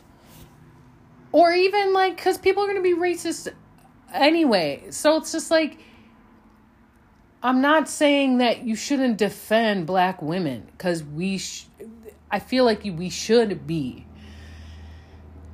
or 1.32 1.52
even 1.52 1.92
like 1.92 2.16
because 2.16 2.38
people 2.38 2.62
are 2.62 2.66
going 2.66 2.76
to 2.76 2.82
be 2.82 2.94
racist 2.94 3.52
anyway, 4.12 4.84
so 4.90 5.16
it's 5.16 5.32
just 5.32 5.50
like 5.50 5.78
I'm 7.42 7.60
not 7.60 7.88
saying 7.88 8.38
that 8.38 8.64
you 8.64 8.74
shouldn't 8.74 9.18
defend 9.18 9.86
black 9.86 10.20
women 10.22 10.68
cuz 10.78 11.04
we 11.04 11.38
sh- 11.38 11.66
I 12.30 12.38
feel 12.38 12.64
like 12.64 12.82
we 12.84 13.10
should 13.10 13.66
be. 13.66 14.06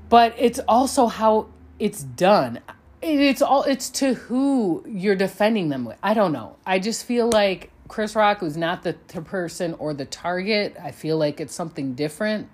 But 0.08 0.34
it's 0.38 0.60
also 0.68 1.06
how 1.06 1.48
it's 1.78 2.02
done. 2.02 2.60
It's 3.00 3.42
all 3.42 3.64
it's 3.64 3.90
to 3.90 4.14
who 4.14 4.84
you're 4.86 5.16
defending 5.16 5.68
them 5.68 5.84
with. 5.84 5.98
I 6.02 6.14
don't 6.14 6.32
know. 6.32 6.56
I 6.64 6.78
just 6.78 7.04
feel 7.04 7.28
like 7.30 7.70
Chris 7.88 8.14
Rock 8.16 8.40
was 8.40 8.56
not 8.56 8.84
the, 8.84 8.96
the 9.08 9.20
person 9.20 9.74
or 9.74 9.92
the 9.92 10.06
target. 10.06 10.76
I 10.82 10.92
feel 10.92 11.18
like 11.18 11.40
it's 11.40 11.54
something 11.54 11.94
different. 11.94 12.48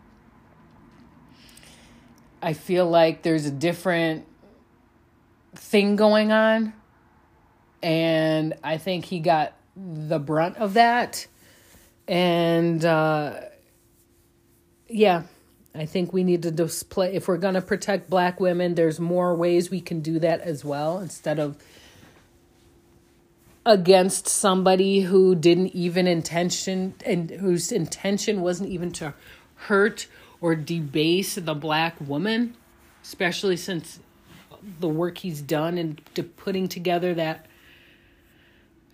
I 2.40 2.53
feel 2.53 2.88
like 2.88 3.22
there's 3.22 3.46
a 3.46 3.51
different 3.51 4.27
thing 5.55 5.96
going 5.96 6.33
on. 6.33 6.72
And 7.83 8.55
I 8.62 8.79
think 8.79 9.05
he 9.05 9.20
got 9.20 9.55
the 9.77 10.18
brunt 10.18 10.57
of 10.57 10.74
that. 10.74 11.27
And 12.07 12.85
uh, 12.85 13.40
yeah, 14.88 15.24
I 15.74 15.87
think 15.87 16.12
we 16.12 16.24
need 16.24 16.42
to 16.42 16.51
display, 16.51 17.14
if 17.14 17.29
we're 17.29 17.37
going 17.37 17.55
to 17.55 17.61
protect 17.61 18.11
black 18.11 18.40
women, 18.40 18.74
there's 18.74 18.98
more 18.98 19.35
ways 19.35 19.70
we 19.70 19.81
can 19.81 20.01
do 20.01 20.18
that 20.18 20.40
as 20.40 20.64
well 20.64 20.98
instead 20.98 21.38
of 21.38 21.57
against 23.66 24.27
somebody 24.27 25.01
who 25.03 25.35
didn't 25.35 25.68
even 25.74 26.07
intention 26.07 26.94
and 27.05 27.31
whose 27.31 27.70
intention 27.70 28.40
wasn't 28.40 28.68
even 28.68 28.90
to 28.90 29.12
hurt 29.55 30.07
or 30.40 30.55
debase 30.55 31.35
the 31.35 31.55
black 31.55 32.01
woman, 32.01 32.57
especially 33.03 33.57
since 33.57 34.01
the 34.81 34.88
work 34.88 35.18
he's 35.18 35.40
done 35.40 35.79
in 35.79 35.98
putting 36.37 36.68
together 36.68 37.14
that 37.14 37.46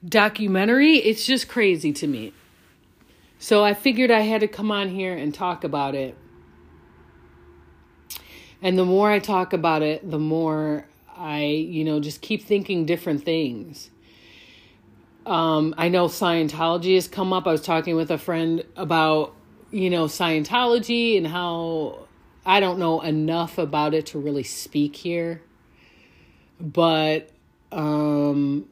documentary. 0.07 0.97
It's 0.97 1.25
just 1.25 1.49
crazy 1.49 1.93
to 1.95 2.07
me. 2.07 2.33
So 3.39 3.65
I 3.65 3.75
figured 3.75 4.11
I 4.11 4.21
had 4.21 4.41
to 4.41 4.49
come 4.49 4.71
on 4.71 4.89
here 4.89 5.17
and 5.17 5.35
talk 5.35 5.65
about 5.65 5.95
it. 5.95 6.17
And 8.63 8.79
the 8.79 8.85
more 8.87 9.11
I 9.11 9.19
talk 9.19 9.53
about 9.53 9.83
it, 9.83 10.11
the 10.11 10.19
more 10.19 10.87
I, 11.15 11.45
you 11.45 11.85
know, 11.85 12.01
just 12.01 12.23
keep 12.23 12.45
thinking 12.45 12.87
different 12.87 13.25
things. 13.25 13.91
Um, 15.27 15.75
I 15.77 15.89
know 15.89 16.07
Scientology 16.07 16.95
has 16.95 17.09
come 17.09 17.33
up. 17.33 17.47
I 17.47 17.53
was 17.53 17.63
talking 17.63 17.97
with 17.97 18.11
a 18.11 18.19
friend 18.19 18.65
about, 18.77 19.35
you 19.75 19.91
know, 19.91 20.05
Scientology 20.05 21.17
and 21.17 21.27
how 21.27 22.07
I 22.47 22.61
don't 22.61 22.79
know 22.79 23.01
enough 23.01 23.59
about 23.59 23.93
it 23.93 24.07
to 24.07 24.21
really 24.21 24.45
speak 24.45 24.95
here. 24.95 25.43
But 26.61 27.31
um, 27.73 28.69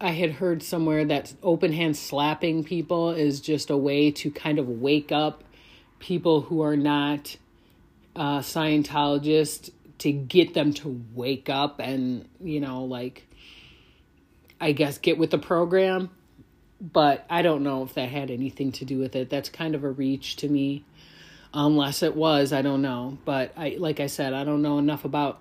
I 0.00 0.12
had 0.12 0.30
heard 0.30 0.62
somewhere 0.62 1.04
that 1.06 1.34
open 1.42 1.72
hand 1.72 1.96
slapping 1.96 2.62
people 2.62 3.10
is 3.10 3.40
just 3.40 3.68
a 3.68 3.76
way 3.76 4.12
to 4.12 4.30
kind 4.30 4.60
of 4.60 4.68
wake 4.68 5.10
up 5.10 5.42
people 5.98 6.42
who 6.42 6.62
are 6.62 6.76
not 6.76 7.36
uh, 8.14 8.38
Scientologists 8.38 9.70
to 9.98 10.12
get 10.12 10.54
them 10.54 10.72
to 10.74 11.04
wake 11.14 11.50
up 11.50 11.80
and, 11.80 12.28
you 12.40 12.60
know, 12.60 12.84
like 12.84 13.26
I 14.60 14.70
guess, 14.70 14.98
get 14.98 15.18
with 15.18 15.32
the 15.32 15.38
program. 15.38 16.10
But 16.92 17.24
I 17.30 17.40
don't 17.40 17.62
know 17.62 17.82
if 17.82 17.94
that 17.94 18.10
had 18.10 18.30
anything 18.30 18.70
to 18.72 18.84
do 18.84 18.98
with 18.98 19.16
it. 19.16 19.30
That's 19.30 19.48
kind 19.48 19.74
of 19.74 19.84
a 19.84 19.90
reach 19.90 20.36
to 20.36 20.48
me. 20.48 20.84
Unless 21.54 22.02
it 22.02 22.14
was, 22.14 22.52
I 22.52 22.62
don't 22.62 22.82
know. 22.82 23.16
But 23.24 23.52
I 23.56 23.76
like 23.78 24.00
I 24.00 24.06
said, 24.06 24.34
I 24.34 24.44
don't 24.44 24.60
know 24.60 24.78
enough 24.78 25.04
about 25.04 25.40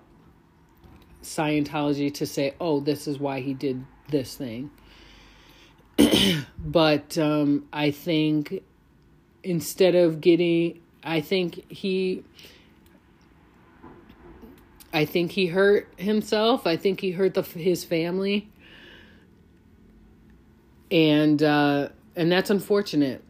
Scientology 1.24 2.14
to 2.16 2.26
say, 2.26 2.54
oh, 2.62 2.80
this 2.80 3.08
is 3.08 3.20
why 3.20 3.42
he 3.42 3.54
did 3.54 3.84
this 4.10 4.36
thing. 4.36 4.72
but 6.58 7.18
um, 7.18 7.68
I 7.74 7.92
think 7.92 8.64
instead 9.44 9.96
of 9.96 10.22
getting, 10.22 10.82
I 11.04 11.22
think 11.22 11.70
he, 11.72 12.24
I 14.94 15.06
think 15.06 15.32
he 15.32 15.48
hurt 15.48 15.92
himself. 15.98 16.68
I 16.68 16.78
think 16.78 17.02
he 17.02 17.12
hurt 17.12 17.34
the, 17.34 17.42
his 17.42 17.84
family 17.84 18.50
and 20.94 21.42
uh, 21.42 21.90
and 22.16 22.32
that's 22.32 22.52
unfortunate. 22.52 23.22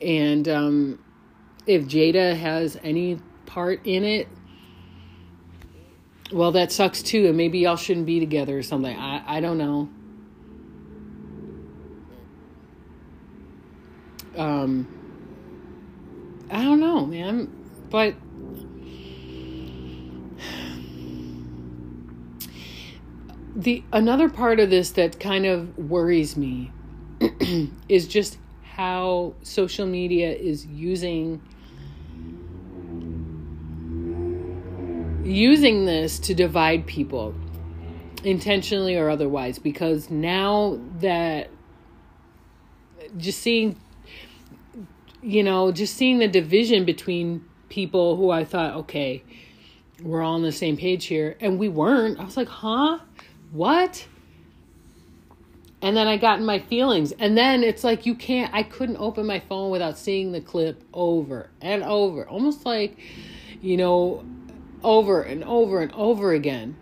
And 0.00 0.46
um, 0.48 1.04
if 1.66 1.86
Jada 1.86 2.36
has 2.36 2.78
any 2.84 3.18
part 3.46 3.84
in 3.84 4.04
it, 4.04 4.28
well, 6.30 6.52
that 6.52 6.70
sucks 6.70 7.02
too. 7.02 7.26
And 7.26 7.36
maybe 7.36 7.60
y'all 7.60 7.76
shouldn't 7.76 8.06
be 8.06 8.20
together 8.20 8.56
or 8.56 8.62
something. 8.62 8.96
I 8.96 9.38
I 9.38 9.40
don't 9.40 9.58
know. 9.58 9.88
Um, 14.36 14.86
I 16.50 16.62
don't 16.62 16.80
know, 16.80 17.06
man. 17.06 17.50
But 17.88 18.14
the 23.58 23.82
another 23.92 24.28
part 24.28 24.60
of 24.60 24.70
this 24.70 24.92
that 24.92 25.18
kind 25.18 25.44
of 25.44 25.76
worries 25.76 26.36
me 26.36 26.70
is 27.88 28.06
just 28.06 28.38
how 28.62 29.34
social 29.42 29.84
media 29.84 30.32
is 30.32 30.64
using 30.66 31.42
using 35.24 35.86
this 35.86 36.20
to 36.20 36.34
divide 36.34 36.86
people 36.86 37.34
intentionally 38.22 38.96
or 38.96 39.10
otherwise 39.10 39.58
because 39.58 40.08
now 40.08 40.78
that 41.00 41.50
just 43.16 43.40
seeing 43.40 43.76
you 45.20 45.42
know 45.42 45.72
just 45.72 45.96
seeing 45.96 46.18
the 46.18 46.28
division 46.28 46.84
between 46.84 47.44
people 47.68 48.14
who 48.14 48.30
I 48.30 48.44
thought 48.44 48.74
okay 48.74 49.24
we're 50.00 50.22
all 50.22 50.34
on 50.34 50.42
the 50.42 50.52
same 50.52 50.76
page 50.76 51.06
here 51.06 51.36
and 51.40 51.58
we 51.58 51.68
weren't. 51.68 52.20
I 52.20 52.24
was 52.24 52.36
like 52.36 52.46
huh 52.46 53.00
what? 53.52 54.06
And 55.80 55.96
then 55.96 56.08
I 56.08 56.16
got 56.16 56.40
in 56.40 56.44
my 56.44 56.58
feelings. 56.58 57.12
And 57.12 57.38
then 57.38 57.62
it's 57.62 57.84
like 57.84 58.04
you 58.04 58.14
can't, 58.14 58.52
I 58.52 58.62
couldn't 58.62 58.96
open 58.96 59.26
my 59.26 59.40
phone 59.40 59.70
without 59.70 59.96
seeing 59.96 60.32
the 60.32 60.40
clip 60.40 60.82
over 60.92 61.50
and 61.60 61.84
over. 61.84 62.28
Almost 62.28 62.66
like, 62.66 62.98
you 63.60 63.76
know, 63.76 64.24
over 64.82 65.22
and 65.22 65.44
over 65.44 65.80
and 65.80 65.92
over 65.92 66.32
again. 66.32 66.76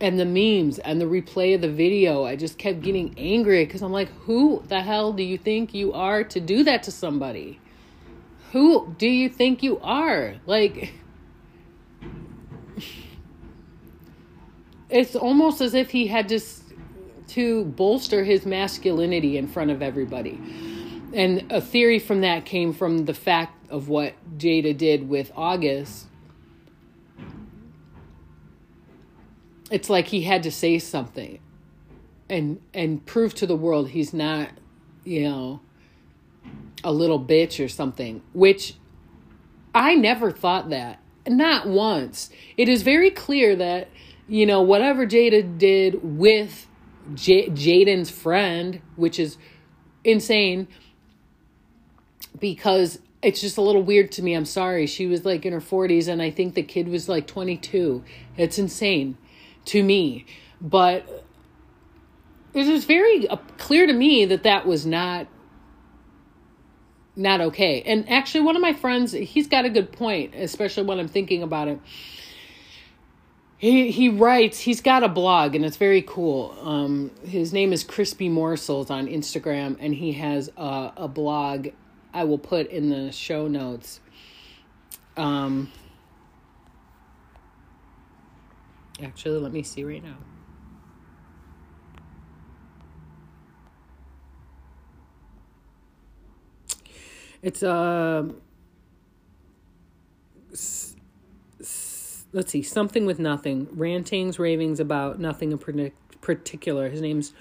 And 0.00 0.20
the 0.20 0.24
memes 0.24 0.78
and 0.78 1.00
the 1.00 1.06
replay 1.06 1.56
of 1.56 1.60
the 1.60 1.70
video, 1.70 2.24
I 2.24 2.36
just 2.36 2.56
kept 2.56 2.82
getting 2.82 3.14
angry 3.18 3.64
because 3.64 3.82
I'm 3.82 3.90
like, 3.90 4.10
who 4.20 4.62
the 4.68 4.80
hell 4.80 5.12
do 5.12 5.24
you 5.24 5.36
think 5.36 5.74
you 5.74 5.92
are 5.92 6.22
to 6.22 6.38
do 6.38 6.62
that 6.62 6.84
to 6.84 6.92
somebody? 6.92 7.58
Who 8.52 8.94
do 8.96 9.08
you 9.08 9.28
think 9.28 9.64
you 9.64 9.80
are? 9.80 10.36
Like, 10.46 10.94
it's 14.90 15.14
almost 15.14 15.60
as 15.60 15.74
if 15.74 15.90
he 15.90 16.06
had 16.06 16.28
to 16.28 16.40
to 17.28 17.64
bolster 17.66 18.24
his 18.24 18.46
masculinity 18.46 19.36
in 19.36 19.46
front 19.46 19.70
of 19.70 19.82
everybody. 19.82 20.40
And 21.12 21.50
a 21.52 21.60
theory 21.60 21.98
from 21.98 22.22
that 22.22 22.46
came 22.46 22.72
from 22.72 23.04
the 23.04 23.14
fact 23.14 23.70
of 23.70 23.88
what 23.88 24.14
Jada 24.38 24.76
did 24.76 25.08
with 25.08 25.30
August. 25.36 26.06
It's 29.70 29.90
like 29.90 30.08
he 30.08 30.22
had 30.22 30.42
to 30.44 30.50
say 30.50 30.78
something 30.78 31.38
and 32.30 32.60
and 32.72 33.04
prove 33.04 33.34
to 33.34 33.46
the 33.46 33.56
world 33.56 33.90
he's 33.90 34.14
not, 34.14 34.50
you 35.04 35.22
know, 35.22 35.60
a 36.82 36.92
little 36.92 37.22
bitch 37.22 37.62
or 37.62 37.68
something, 37.68 38.22
which 38.32 38.74
I 39.74 39.94
never 39.94 40.30
thought 40.30 40.70
that. 40.70 41.00
Not 41.26 41.66
once. 41.66 42.30
It 42.56 42.70
is 42.70 42.82
very 42.82 43.10
clear 43.10 43.54
that 43.56 43.88
you 44.28 44.44
know, 44.44 44.60
whatever 44.60 45.06
Jada 45.06 45.58
did 45.58 46.00
with 46.02 46.66
J- 47.14 47.48
Jaden's 47.48 48.10
friend, 48.10 48.80
which 48.96 49.18
is 49.18 49.38
insane 50.04 50.68
because 52.38 53.00
it's 53.22 53.40
just 53.40 53.56
a 53.56 53.62
little 53.62 53.82
weird 53.82 54.12
to 54.12 54.22
me. 54.22 54.34
I'm 54.34 54.44
sorry. 54.44 54.86
She 54.86 55.06
was 55.06 55.24
like 55.24 55.44
in 55.46 55.52
her 55.52 55.60
40s 55.60 56.08
and 56.08 56.22
I 56.22 56.30
think 56.30 56.54
the 56.54 56.62
kid 56.62 56.88
was 56.88 57.08
like 57.08 57.26
22. 57.26 58.04
It's 58.36 58.58
insane 58.58 59.16
to 59.66 59.82
me. 59.82 60.26
But 60.60 61.24
it 62.52 62.66
was 62.66 62.84
very 62.84 63.26
uh, 63.28 63.36
clear 63.56 63.86
to 63.86 63.92
me 63.92 64.26
that 64.26 64.42
that 64.42 64.66
was 64.66 64.84
not 64.86 65.26
not 67.16 67.40
okay. 67.40 67.82
And 67.82 68.08
actually 68.08 68.42
one 68.42 68.54
of 68.54 68.62
my 68.62 68.72
friends, 68.72 69.10
he's 69.10 69.48
got 69.48 69.64
a 69.64 69.70
good 69.70 69.90
point, 69.90 70.36
especially 70.36 70.84
when 70.84 71.00
I'm 71.00 71.08
thinking 71.08 71.42
about 71.42 71.66
it 71.66 71.80
he 73.58 73.90
he 73.92 74.08
writes. 74.10 74.60
He's 74.60 74.82
got 74.82 75.04
a 75.04 75.08
blog, 75.08 75.56
and 75.56 75.64
it's 75.66 75.78
very 75.78 76.02
cool. 76.02 76.56
Um, 76.62 77.12
his 77.24 77.52
name 77.52 77.72
is 77.74 77.84
Crispy 77.84 78.28
Morsels 78.30 78.90
on 78.90 79.08
Instagram, 79.08 79.76
and 79.80 79.94
he 79.94 80.12
has 80.14 80.50
a, 80.56 80.92
a 80.98 81.08
blog. 81.08 81.68
I 82.14 82.24
will 82.24 82.38
put 82.38 82.68
in 82.70 82.90
the 82.90 83.12
show 83.12 83.48
notes. 83.48 84.00
Um, 85.16 85.70
Actually, 89.02 89.40
let 89.40 89.52
me 89.52 89.62
see 89.62 89.84
right 89.84 90.02
now. 90.02 90.16
It's 97.42 97.62
uh, 97.62 98.24
s- 100.52 100.87
s- 100.87 100.87
let's 102.32 102.52
see, 102.52 102.62
something 102.62 103.06
with 103.06 103.18
nothing, 103.18 103.68
rantings, 103.72 104.38
ravings 104.38 104.80
about 104.80 105.18
nothing 105.18 105.52
in 105.52 105.58
partic- 105.58 105.92
particular. 106.20 106.88
His 106.88 107.00
name's 107.00 107.32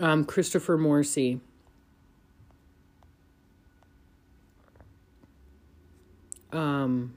um, 0.00 0.24
Christopher 0.24 0.76
Morrissey. 0.76 1.40
Um, 6.52 7.16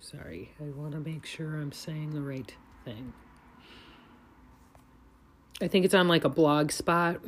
sorry, 0.00 0.50
I 0.60 0.64
want 0.64 0.92
to 0.92 1.00
make 1.00 1.26
sure 1.26 1.56
I'm 1.56 1.72
saying 1.72 2.10
the 2.10 2.20
right 2.20 2.54
thing. 2.84 3.12
I 5.60 5.68
think 5.68 5.84
it's 5.84 5.94
on 5.94 6.06
like 6.06 6.24
a 6.24 6.28
blog 6.28 6.70
spot. 6.70 7.20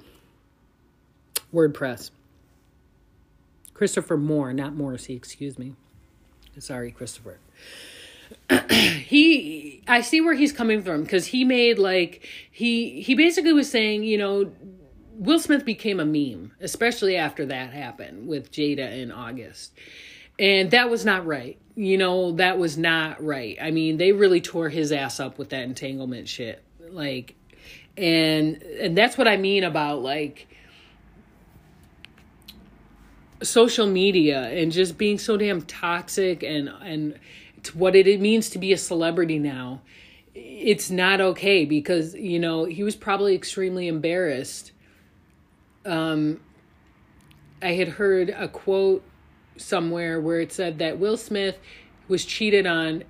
WordPress. 1.52 2.10
Christopher 3.74 4.16
Moore, 4.16 4.52
not 4.52 4.74
Morrissey, 4.74 5.14
excuse 5.14 5.58
me. 5.58 5.74
Sorry, 6.58 6.90
Christopher. 6.90 7.38
he 8.70 9.82
I 9.86 10.00
see 10.00 10.20
where 10.20 10.34
he's 10.34 10.52
coming 10.52 10.82
from 10.82 11.02
because 11.02 11.26
he 11.26 11.44
made 11.44 11.78
like 11.78 12.26
he 12.50 13.00
he 13.00 13.14
basically 13.14 13.52
was 13.52 13.70
saying, 13.70 14.02
you 14.02 14.18
know, 14.18 14.52
Will 15.14 15.38
Smith 15.38 15.64
became 15.64 16.00
a 16.00 16.04
meme, 16.04 16.52
especially 16.60 17.16
after 17.16 17.46
that 17.46 17.72
happened 17.72 18.28
with 18.28 18.50
Jada 18.50 18.98
in 18.98 19.10
August. 19.12 19.72
And 20.38 20.70
that 20.70 20.90
was 20.90 21.04
not 21.04 21.26
right. 21.26 21.58
You 21.74 21.98
know, 21.98 22.32
that 22.32 22.58
was 22.58 22.76
not 22.76 23.22
right. 23.22 23.56
I 23.60 23.70
mean, 23.70 23.96
they 23.96 24.12
really 24.12 24.40
tore 24.40 24.68
his 24.68 24.92
ass 24.92 25.20
up 25.20 25.38
with 25.38 25.50
that 25.50 25.62
entanglement 25.62 26.28
shit. 26.28 26.62
Like 26.90 27.34
and 27.96 28.62
and 28.62 28.96
that's 28.96 29.18
what 29.18 29.26
I 29.26 29.36
mean 29.36 29.64
about 29.64 30.02
like 30.02 30.46
social 33.42 33.86
media 33.86 34.48
and 34.50 34.72
just 34.72 34.98
being 34.98 35.18
so 35.18 35.36
damn 35.36 35.62
toxic 35.62 36.42
and 36.42 36.68
and 36.82 37.18
what 37.74 37.94
it 37.94 38.20
means 38.20 38.50
to 38.50 38.58
be 38.58 38.72
a 38.72 38.78
celebrity 38.78 39.38
now 39.38 39.80
it's 40.34 40.90
not 40.90 41.20
okay 41.20 41.64
because 41.64 42.14
you 42.14 42.38
know 42.38 42.64
he 42.64 42.82
was 42.82 42.94
probably 42.94 43.34
extremely 43.34 43.88
embarrassed. 43.88 44.72
Um 45.84 46.40
i 47.60 47.72
had 47.72 47.88
heard 47.88 48.30
a 48.30 48.46
quote 48.48 49.02
somewhere 49.56 50.20
where 50.20 50.40
it 50.40 50.52
said 50.52 50.78
that 50.78 50.98
will 50.98 51.16
smith 51.16 51.58
was 52.06 52.24
cheated 52.24 52.66
on 52.66 53.02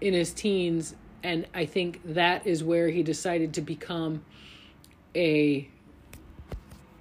in 0.00 0.12
his 0.12 0.32
teens 0.32 0.96
and 1.22 1.46
i 1.54 1.64
think 1.64 2.00
that 2.04 2.44
is 2.44 2.64
where 2.64 2.88
he 2.88 3.02
decided 3.02 3.54
to 3.54 3.60
become 3.60 4.24
a 5.14 5.68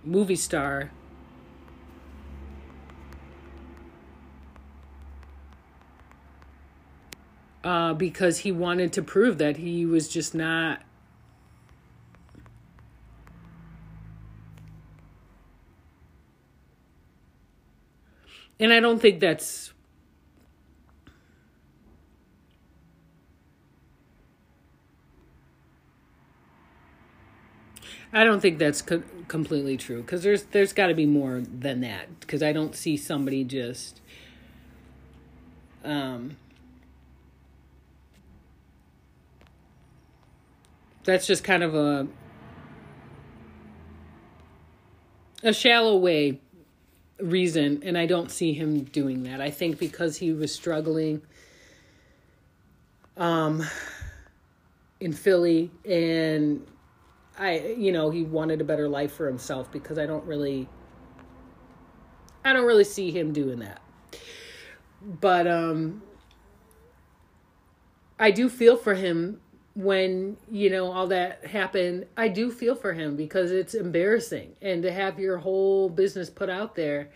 movie 0.04 0.36
star 0.36 0.92
uh, 7.66 7.96
because 7.96 8.40
he 8.40 8.52
wanted 8.52 8.94
to 8.94 9.02
prove 9.02 9.40
that 9.40 9.58
he 9.58 9.86
was 9.86 10.08
just 10.08 10.36
not. 10.36 10.84
And 18.60 18.72
I 18.72 18.80
don't 18.80 19.00
think 19.02 19.20
that's. 19.20 19.74
I 28.14 28.24
don't 28.24 28.40
think 28.40 28.60
that's 28.60 28.82
co- 28.82 29.04
completely 29.28 29.76
true 29.76 30.02
because 30.02 30.24
there's 30.24 30.44
there's 30.44 30.72
got 30.72 30.88
to 30.88 30.94
be 30.94 31.06
more 31.06 31.42
than 31.42 31.82
that 31.82 32.20
because 32.22 32.42
I 32.42 32.54
don't 32.54 32.76
see 32.76 32.96
somebody 32.96 33.44
just 33.44 34.00
um 35.84 36.38
that's 41.06 41.28
just 41.28 41.44
kind 41.44 41.64
of 41.64 41.76
a 41.76 42.08
a 45.44 45.54
shallow 45.54 45.96
way 45.96 46.40
reason 47.20 47.82
and 47.84 47.98
I 47.98 48.08
don't 48.08 48.30
see 48.30 48.52
him 48.54 48.84
doing 48.84 49.24
that. 49.24 49.40
I 49.40 49.52
think 49.52 49.80
because 49.80 50.18
he 50.18 50.34
was 50.34 50.54
struggling 50.54 51.22
um 53.16 53.64
in 55.00 55.14
Philly 55.14 55.72
and 55.88 56.66
I 57.38 57.76
you 57.78 57.92
know, 57.92 58.10
he 58.10 58.24
wanted 58.24 58.60
a 58.60 58.64
better 58.64 58.90
life 58.90 59.14
for 59.14 59.28
himself 59.28 59.72
because 59.72 59.98
I 59.98 60.06
don't 60.06 60.26
really 60.26 60.68
I 62.44 62.52
don't 62.54 62.66
really 62.66 62.84
see 62.84 63.12
him 63.12 63.32
doing 63.32 63.60
that. 63.60 63.82
But 65.02 65.48
um 65.48 66.02
I 68.18 68.32
do 68.32 68.50
feel 68.50 68.78
for 68.78 68.96
him 68.96 69.42
when 69.76 70.38
you 70.50 70.70
know 70.70 70.90
all 70.90 71.08
that 71.08 71.46
happened 71.46 72.06
i 72.16 72.30
do 72.30 72.50
feel 72.50 72.76
for 72.76 72.94
him 72.94 73.16
because 73.18 73.52
it's 73.52 73.74
embarrassing. 73.74 74.56
And 74.62 74.82
to 74.84 74.92
have 74.92 75.20
your 75.20 75.38
whole 75.38 75.90
business 75.90 76.30
put 76.30 76.50
out 76.50 76.76
there 76.76 77.10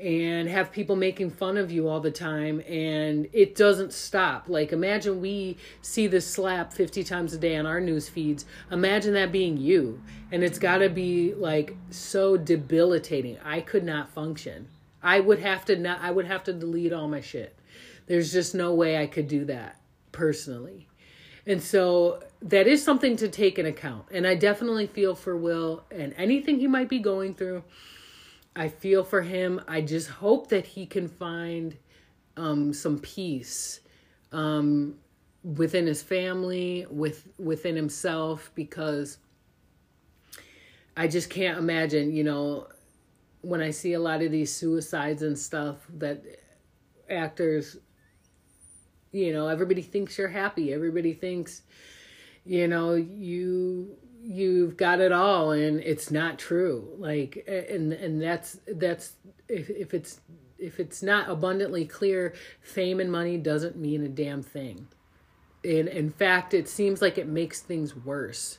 and 0.00 0.48
have 0.48 0.72
people 0.72 0.96
making 0.96 1.30
fun 1.30 1.56
of 1.56 1.70
you 1.70 1.88
all 1.88 2.00
the 2.00 2.10
time 2.10 2.60
and 2.68 3.28
it 3.32 3.54
doesn't 3.54 3.92
stop. 3.92 4.48
Like 4.48 4.72
imagine 4.72 5.20
we 5.20 5.56
see 5.80 6.06
this 6.06 6.26
slap 6.26 6.72
50 6.72 7.04
times 7.04 7.32
a 7.32 7.38
day 7.38 7.56
on 7.56 7.64
our 7.64 7.80
news 7.80 8.08
feeds. 8.08 8.44
Imagine 8.70 9.14
that 9.14 9.32
being 9.32 9.56
you. 9.56 10.02
And 10.30 10.42
it's 10.42 10.58
got 10.58 10.78
to 10.78 10.90
be 10.90 11.32
like 11.34 11.74
so 11.90 12.36
debilitating. 12.36 13.38
I 13.44 13.60
could 13.60 13.84
not 13.84 14.10
function. 14.10 14.68
I 15.02 15.20
would 15.20 15.38
have 15.38 15.64
to 15.66 15.76
not 15.76 16.00
i 16.02 16.10
would 16.10 16.26
have 16.26 16.44
to 16.44 16.52
delete 16.52 16.92
all 16.92 17.08
my 17.08 17.20
shit. 17.20 17.56
There's 18.06 18.32
just 18.32 18.54
no 18.54 18.74
way 18.74 18.98
i 19.00 19.06
could 19.06 19.28
do 19.28 19.46
that 19.46 19.80
personally 20.12 20.86
and 21.46 21.62
so 21.62 22.22
that 22.42 22.66
is 22.66 22.82
something 22.82 23.16
to 23.16 23.28
take 23.28 23.58
in 23.58 23.66
account. 23.66 24.06
And 24.10 24.26
I 24.26 24.34
definitely 24.34 24.86
feel 24.86 25.14
for 25.14 25.36
Will 25.36 25.84
and 25.90 26.14
anything 26.16 26.58
he 26.58 26.66
might 26.66 26.88
be 26.88 26.98
going 26.98 27.34
through. 27.34 27.64
I 28.56 28.68
feel 28.68 29.04
for 29.04 29.22
him. 29.22 29.60
I 29.66 29.80
just 29.80 30.08
hope 30.08 30.48
that 30.48 30.64
he 30.66 30.86
can 30.86 31.08
find 31.08 31.76
um, 32.36 32.72
some 32.72 32.98
peace 32.98 33.80
um, 34.32 34.96
within 35.42 35.86
his 35.86 36.02
family, 36.02 36.86
with 36.90 37.28
within 37.38 37.76
himself, 37.76 38.50
because 38.54 39.18
I 40.96 41.08
just 41.08 41.30
can't 41.30 41.58
imagine. 41.58 42.14
You 42.14 42.24
know, 42.24 42.68
when 43.40 43.60
I 43.60 43.70
see 43.70 43.94
a 43.94 44.00
lot 44.00 44.22
of 44.22 44.30
these 44.30 44.54
suicides 44.54 45.22
and 45.22 45.38
stuff, 45.38 45.78
that 45.98 46.22
actors 47.10 47.76
you 49.14 49.32
know 49.32 49.46
everybody 49.46 49.80
thinks 49.80 50.18
you're 50.18 50.28
happy. 50.28 50.72
Everybody 50.72 51.14
thinks 51.14 51.62
you 52.44 52.66
know 52.66 52.94
you 52.94 53.96
you've 54.20 54.76
got 54.76 55.00
it 55.00 55.12
all 55.12 55.52
and 55.52 55.80
it's 55.80 56.10
not 56.10 56.38
true. 56.38 56.88
Like 56.98 57.44
and 57.46 57.92
and 57.92 58.20
that's 58.20 58.58
that's 58.66 59.12
if, 59.48 59.70
if 59.70 59.94
it's 59.94 60.20
if 60.58 60.80
it's 60.80 61.02
not 61.02 61.30
abundantly 61.30 61.84
clear 61.84 62.34
fame 62.60 62.98
and 62.98 63.10
money 63.10 63.38
doesn't 63.38 63.76
mean 63.76 64.02
a 64.02 64.08
damn 64.08 64.42
thing. 64.42 64.88
And 65.62 65.88
in 65.88 66.10
fact 66.10 66.52
it 66.52 66.68
seems 66.68 67.00
like 67.00 67.16
it 67.16 67.28
makes 67.28 67.60
things 67.60 67.94
worse. 67.94 68.58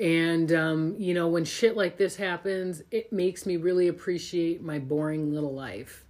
And 0.00 0.50
um, 0.54 0.94
you 0.98 1.12
know 1.12 1.28
when 1.28 1.44
shit 1.44 1.76
like 1.76 1.98
this 1.98 2.16
happens 2.16 2.82
it 2.90 3.12
makes 3.12 3.44
me 3.44 3.58
really 3.58 3.88
appreciate 3.88 4.62
my 4.62 4.78
boring 4.78 5.34
little 5.34 5.54
life. 5.54 6.06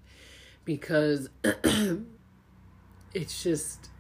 Because 0.64 1.30
it's 3.12 3.42
just 3.42 3.90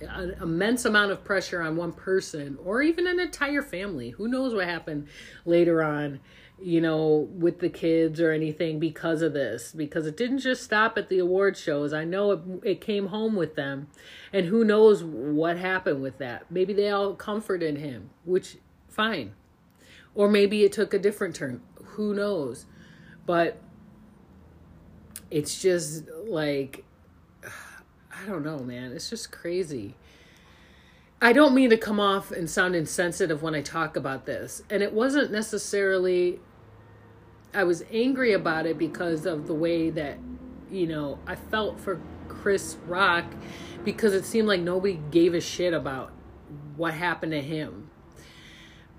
an 0.00 0.34
immense 0.40 0.84
amount 0.84 1.12
of 1.12 1.24
pressure 1.24 1.62
on 1.62 1.76
one 1.76 1.92
person 1.92 2.58
or 2.64 2.82
even 2.82 3.06
an 3.06 3.20
entire 3.20 3.62
family. 3.62 4.10
Who 4.10 4.28
knows 4.28 4.54
what 4.54 4.66
happened 4.66 5.08
later 5.44 5.82
on, 5.82 6.20
you 6.60 6.80
know, 6.80 7.28
with 7.32 7.60
the 7.60 7.68
kids 7.68 8.20
or 8.20 8.32
anything 8.32 8.78
because 8.80 9.22
of 9.22 9.32
this? 9.32 9.72
Because 9.72 10.06
it 10.06 10.16
didn't 10.16 10.38
just 10.38 10.62
stop 10.62 10.98
at 10.98 11.08
the 11.08 11.18
award 11.18 11.56
shows. 11.56 11.92
I 11.92 12.04
know 12.04 12.32
it, 12.32 12.40
it 12.64 12.80
came 12.80 13.08
home 13.08 13.36
with 13.36 13.54
them. 13.54 13.88
And 14.32 14.46
who 14.46 14.64
knows 14.64 15.04
what 15.04 15.56
happened 15.56 16.02
with 16.02 16.18
that? 16.18 16.50
Maybe 16.50 16.72
they 16.72 16.90
all 16.90 17.14
comforted 17.14 17.78
him, 17.78 18.10
which, 18.24 18.56
fine. 18.88 19.34
Or 20.14 20.28
maybe 20.28 20.64
it 20.64 20.72
took 20.72 20.92
a 20.92 20.98
different 20.98 21.36
turn. 21.36 21.62
Who 21.82 22.12
knows? 22.14 22.66
But 23.24 23.60
it's 25.30 25.62
just 25.62 26.08
like 26.26 26.84
I 28.22 28.26
don't 28.26 28.44
know, 28.44 28.58
man. 28.58 28.92
It's 28.92 29.10
just 29.10 29.32
crazy. 29.32 29.94
I 31.20 31.32
don't 31.32 31.54
mean 31.54 31.70
to 31.70 31.76
come 31.76 32.00
off 32.00 32.30
and 32.30 32.48
sound 32.48 32.74
insensitive 32.74 33.42
when 33.42 33.54
I 33.54 33.62
talk 33.62 33.96
about 33.96 34.26
this. 34.26 34.62
And 34.70 34.82
it 34.82 34.92
wasn't 34.92 35.30
necessarily 35.30 36.40
I 37.54 37.64
was 37.64 37.84
angry 37.92 38.32
about 38.32 38.66
it 38.66 38.78
because 38.78 39.26
of 39.26 39.46
the 39.46 39.54
way 39.54 39.90
that 39.90 40.18
you 40.70 40.86
know 40.86 41.18
I 41.26 41.34
felt 41.34 41.80
for 41.80 42.00
Chris 42.28 42.76
Rock 42.86 43.26
because 43.84 44.14
it 44.14 44.24
seemed 44.24 44.48
like 44.48 44.60
nobody 44.60 45.00
gave 45.10 45.34
a 45.34 45.40
shit 45.40 45.74
about 45.74 46.12
what 46.76 46.94
happened 46.94 47.32
to 47.32 47.42
him. 47.42 47.90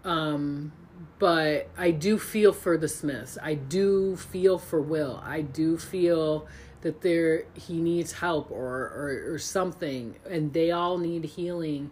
Um, 0.04 0.72
but 1.20 1.70
I 1.78 1.92
do 1.92 2.20
feel 2.20 2.52
for 2.52 2.78
the 2.78 2.88
Smiths. 2.88 3.38
I 3.42 3.54
do 3.56 4.16
feel 4.18 4.58
for 4.60 4.82
Will. 4.82 5.22
I 5.24 5.42
do 5.42 5.78
feel 5.78 6.48
that 6.84 7.02
there 7.02 7.46
he 7.56 7.82
needs 7.82 8.14
help 8.14 8.52
or, 8.52 8.62
or 8.62 9.34
or 9.34 9.40
something, 9.40 10.16
and 10.30 10.54
they 10.54 10.72
all 10.72 10.98
need 10.98 11.26
healing. 11.26 11.92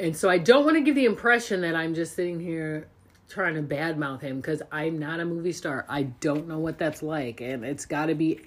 And 0.00 0.16
so 0.16 0.30
I 0.30 0.38
don't 0.38 0.64
want 0.64 0.76
to 0.76 0.80
give 0.80 0.94
the 0.94 1.04
impression 1.04 1.60
that 1.60 1.76
I'm 1.76 1.94
just 1.94 2.16
sitting 2.16 2.40
here 2.40 2.88
trying 3.28 3.54
to 3.54 3.62
badmouth 3.62 4.22
him 4.22 4.40
because 4.40 4.62
I'm 4.72 4.98
not 4.98 5.20
a 5.20 5.24
movie 5.24 5.52
star. 5.52 5.84
I 5.88 6.04
don't 6.04 6.48
know 6.48 6.58
what 6.58 6.78
that's 6.78 7.02
like, 7.02 7.40
and 7.40 7.64
it's 7.64 7.84
got 7.84 8.06
to 8.06 8.14
be 8.14 8.40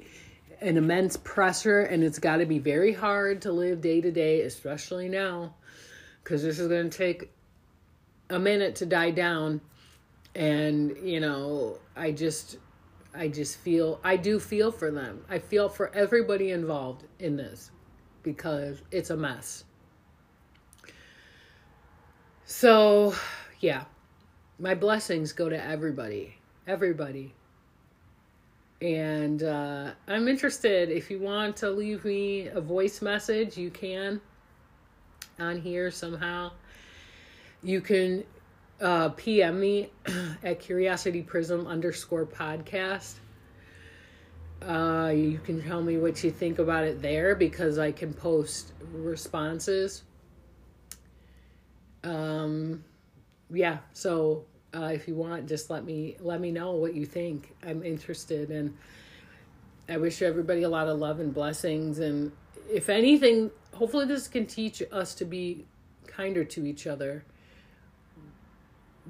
an 0.62 0.78
immense 0.78 1.18
pressure, 1.18 1.82
and 1.82 2.04
it's 2.04 2.20
got 2.20 2.38
to 2.38 2.46
be 2.46 2.60
very 2.60 2.94
hard 2.94 3.42
to 3.44 3.52
live 3.52 3.82
day 3.82 4.02
to 4.02 4.12
day, 4.12 4.42
especially 4.42 5.10
now, 5.10 5.54
because 6.24 6.42
this 6.42 6.58
is 6.58 6.68
going 6.68 6.90
to 6.90 6.98
take 6.98 7.32
a 8.30 8.40
minute 8.40 8.76
to 8.78 8.86
die 8.86 9.12
down. 9.12 9.62
And 10.36 10.98
you 11.04 11.20
know, 11.20 11.78
I 11.96 12.12
just, 12.12 12.58
I 13.16 13.28
just 13.28 13.58
feel, 13.60 14.00
I 14.04 14.18
do 14.18 14.40
feel 14.40 14.72
for 14.72 14.90
them. 14.92 15.24
I 15.30 15.40
feel 15.40 15.70
for 15.70 15.94
everybody 15.96 16.52
involved 16.52 17.04
in 17.20 17.36
this 17.36 17.72
because 18.24 18.82
it's 18.92 19.12
a 19.12 19.18
mess. 19.18 19.66
So, 22.46 23.14
yeah, 23.60 23.84
my 24.60 24.76
blessings 24.76 25.32
go 25.32 25.50
to 25.50 25.64
everybody, 25.64 26.36
everybody. 26.68 27.34
And 28.82 29.44
uh, 29.44 29.92
I'm 30.08 30.28
interested. 30.28 30.90
If 30.90 31.10
you 31.10 31.20
want 31.20 31.56
to 31.58 31.70
leave 31.70 32.04
me 32.04 32.48
a 32.48 32.60
voice 32.60 33.02
message, 33.02 33.58
you 33.58 33.70
can 33.70 34.20
on 35.40 35.62
here 35.62 35.90
somehow. 35.90 36.52
You 37.62 37.80
can 37.80 38.24
uh, 38.84 39.10
PM 39.10 39.60
me 39.60 39.90
at 40.44 40.60
Curiosity 40.60 41.22
Prism 41.22 41.66
underscore 41.66 42.26
podcast. 42.26 43.16
Uh, 44.62 45.12
you 45.16 45.40
can 45.44 45.62
tell 45.64 45.82
me 45.82 45.98
what 45.98 46.24
you 46.24 46.32
think 46.32 46.60
about 46.60 46.84
it 46.84 47.02
there 47.02 47.34
because 47.34 47.80
I 47.80 47.92
can 47.92 48.14
post 48.14 48.74
responses. 48.94 50.04
Um, 52.04 52.84
yeah, 53.50 53.80
so 53.94 54.46
uh, 54.76 54.92
if 54.94 55.08
you 55.08 55.16
want, 55.16 55.48
just 55.48 55.70
let 55.70 55.86
me 55.86 56.18
let 56.20 56.42
me 56.42 56.52
know 56.52 56.72
what 56.72 56.94
you 56.94 57.06
think. 57.06 57.56
I'm 57.66 57.84
interested, 57.84 58.52
and 58.52 58.76
I 59.88 59.98
wish 59.98 60.22
everybody 60.22 60.64
a 60.64 60.70
lot 60.70 60.88
of 60.88 61.00
love 61.00 61.20
and 61.20 61.34
blessings. 61.34 62.00
And 62.00 62.32
if 62.70 62.90
anything, 62.90 63.52
hopefully 63.74 64.06
this 64.06 64.28
can 64.28 64.46
teach 64.46 64.84
us 64.92 65.16
to 65.16 65.26
be 65.26 65.66
kinder 66.08 66.44
to 66.46 66.66
each 66.66 66.86
other. 66.88 67.24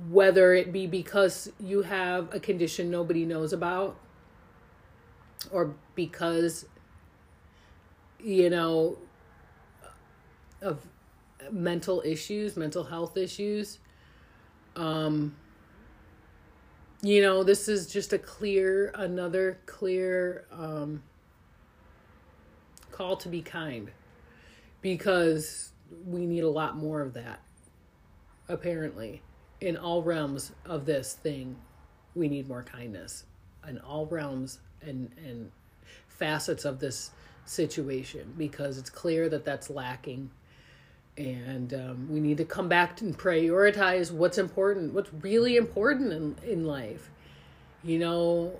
Whether 0.09 0.53
it 0.53 0.71
be 0.71 0.87
because 0.87 1.51
you 1.59 1.83
have 1.83 2.33
a 2.33 2.39
condition 2.39 2.89
nobody 2.89 3.25
knows 3.25 3.53
about, 3.53 3.95
or 5.51 5.75
because 5.95 6.65
you 8.19 8.49
know 8.49 8.97
of 10.61 10.85
mental 11.51 12.01
issues, 12.05 12.57
mental 12.57 12.85
health 12.85 13.17
issues. 13.17 13.79
Um, 14.75 15.35
you 17.01 17.21
know, 17.21 17.43
this 17.43 17.67
is 17.67 17.87
just 17.87 18.13
a 18.13 18.17
clear, 18.17 18.91
another 18.95 19.59
clear 19.65 20.45
um, 20.51 21.03
call 22.91 23.17
to 23.17 23.29
be 23.29 23.41
kind 23.41 23.91
because 24.81 25.71
we 26.07 26.25
need 26.25 26.43
a 26.43 26.49
lot 26.49 26.77
more 26.77 27.01
of 27.01 27.13
that, 27.13 27.41
apparently. 28.47 29.21
In 29.63 29.77
all 29.77 30.03
realms 30.03 30.51
of 30.65 30.85
this 30.85 31.13
thing, 31.13 31.55
we 32.15 32.27
need 32.27 32.49
more 32.49 32.63
kindness. 32.63 33.23
In 33.65 33.77
all 33.77 34.05
realms 34.07 34.59
and, 34.81 35.09
and 35.17 35.49
facets 36.09 36.65
of 36.65 36.79
this 36.79 37.11
situation 37.45 38.33
because 38.37 38.77
it's 38.77 38.89
clear 38.89 39.29
that 39.29 39.45
that's 39.45 39.69
lacking. 39.69 40.29
And 41.15 41.73
um, 41.73 42.09
we 42.11 42.19
need 42.19 42.35
to 42.39 42.43
come 42.43 42.67
back 42.67 42.99
and 42.99 43.17
prioritize 43.17 44.11
what's 44.11 44.37
important 44.37 44.93
what's 44.93 45.13
really 45.21 45.55
important 45.55 46.11
in, 46.11 46.35
in 46.45 46.65
life. 46.65 47.09
You 47.85 47.99
know 47.99 48.59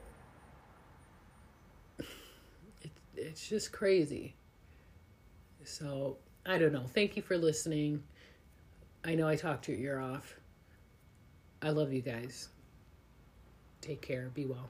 it, 2.00 2.92
it's 3.18 3.50
just 3.50 3.74
crazy. 3.74 4.36
So 5.66 6.16
i 6.46 6.58
don't 6.58 6.72
know. 6.72 6.86
Thank 6.88 7.18
you 7.18 7.22
for 7.22 7.38
listening. 7.38 8.04
I 9.04 9.16
know 9.16 9.28
i 9.28 9.36
talked 9.36 9.68
your 9.68 9.78
ear 9.78 10.00
off 10.00 10.40
i 11.64 11.70
love 11.70 11.94
you 11.94 12.02
guys. 12.02 12.50
Take 13.82 14.02
care. 14.02 14.30
Be 14.34 14.46
well 14.46 14.70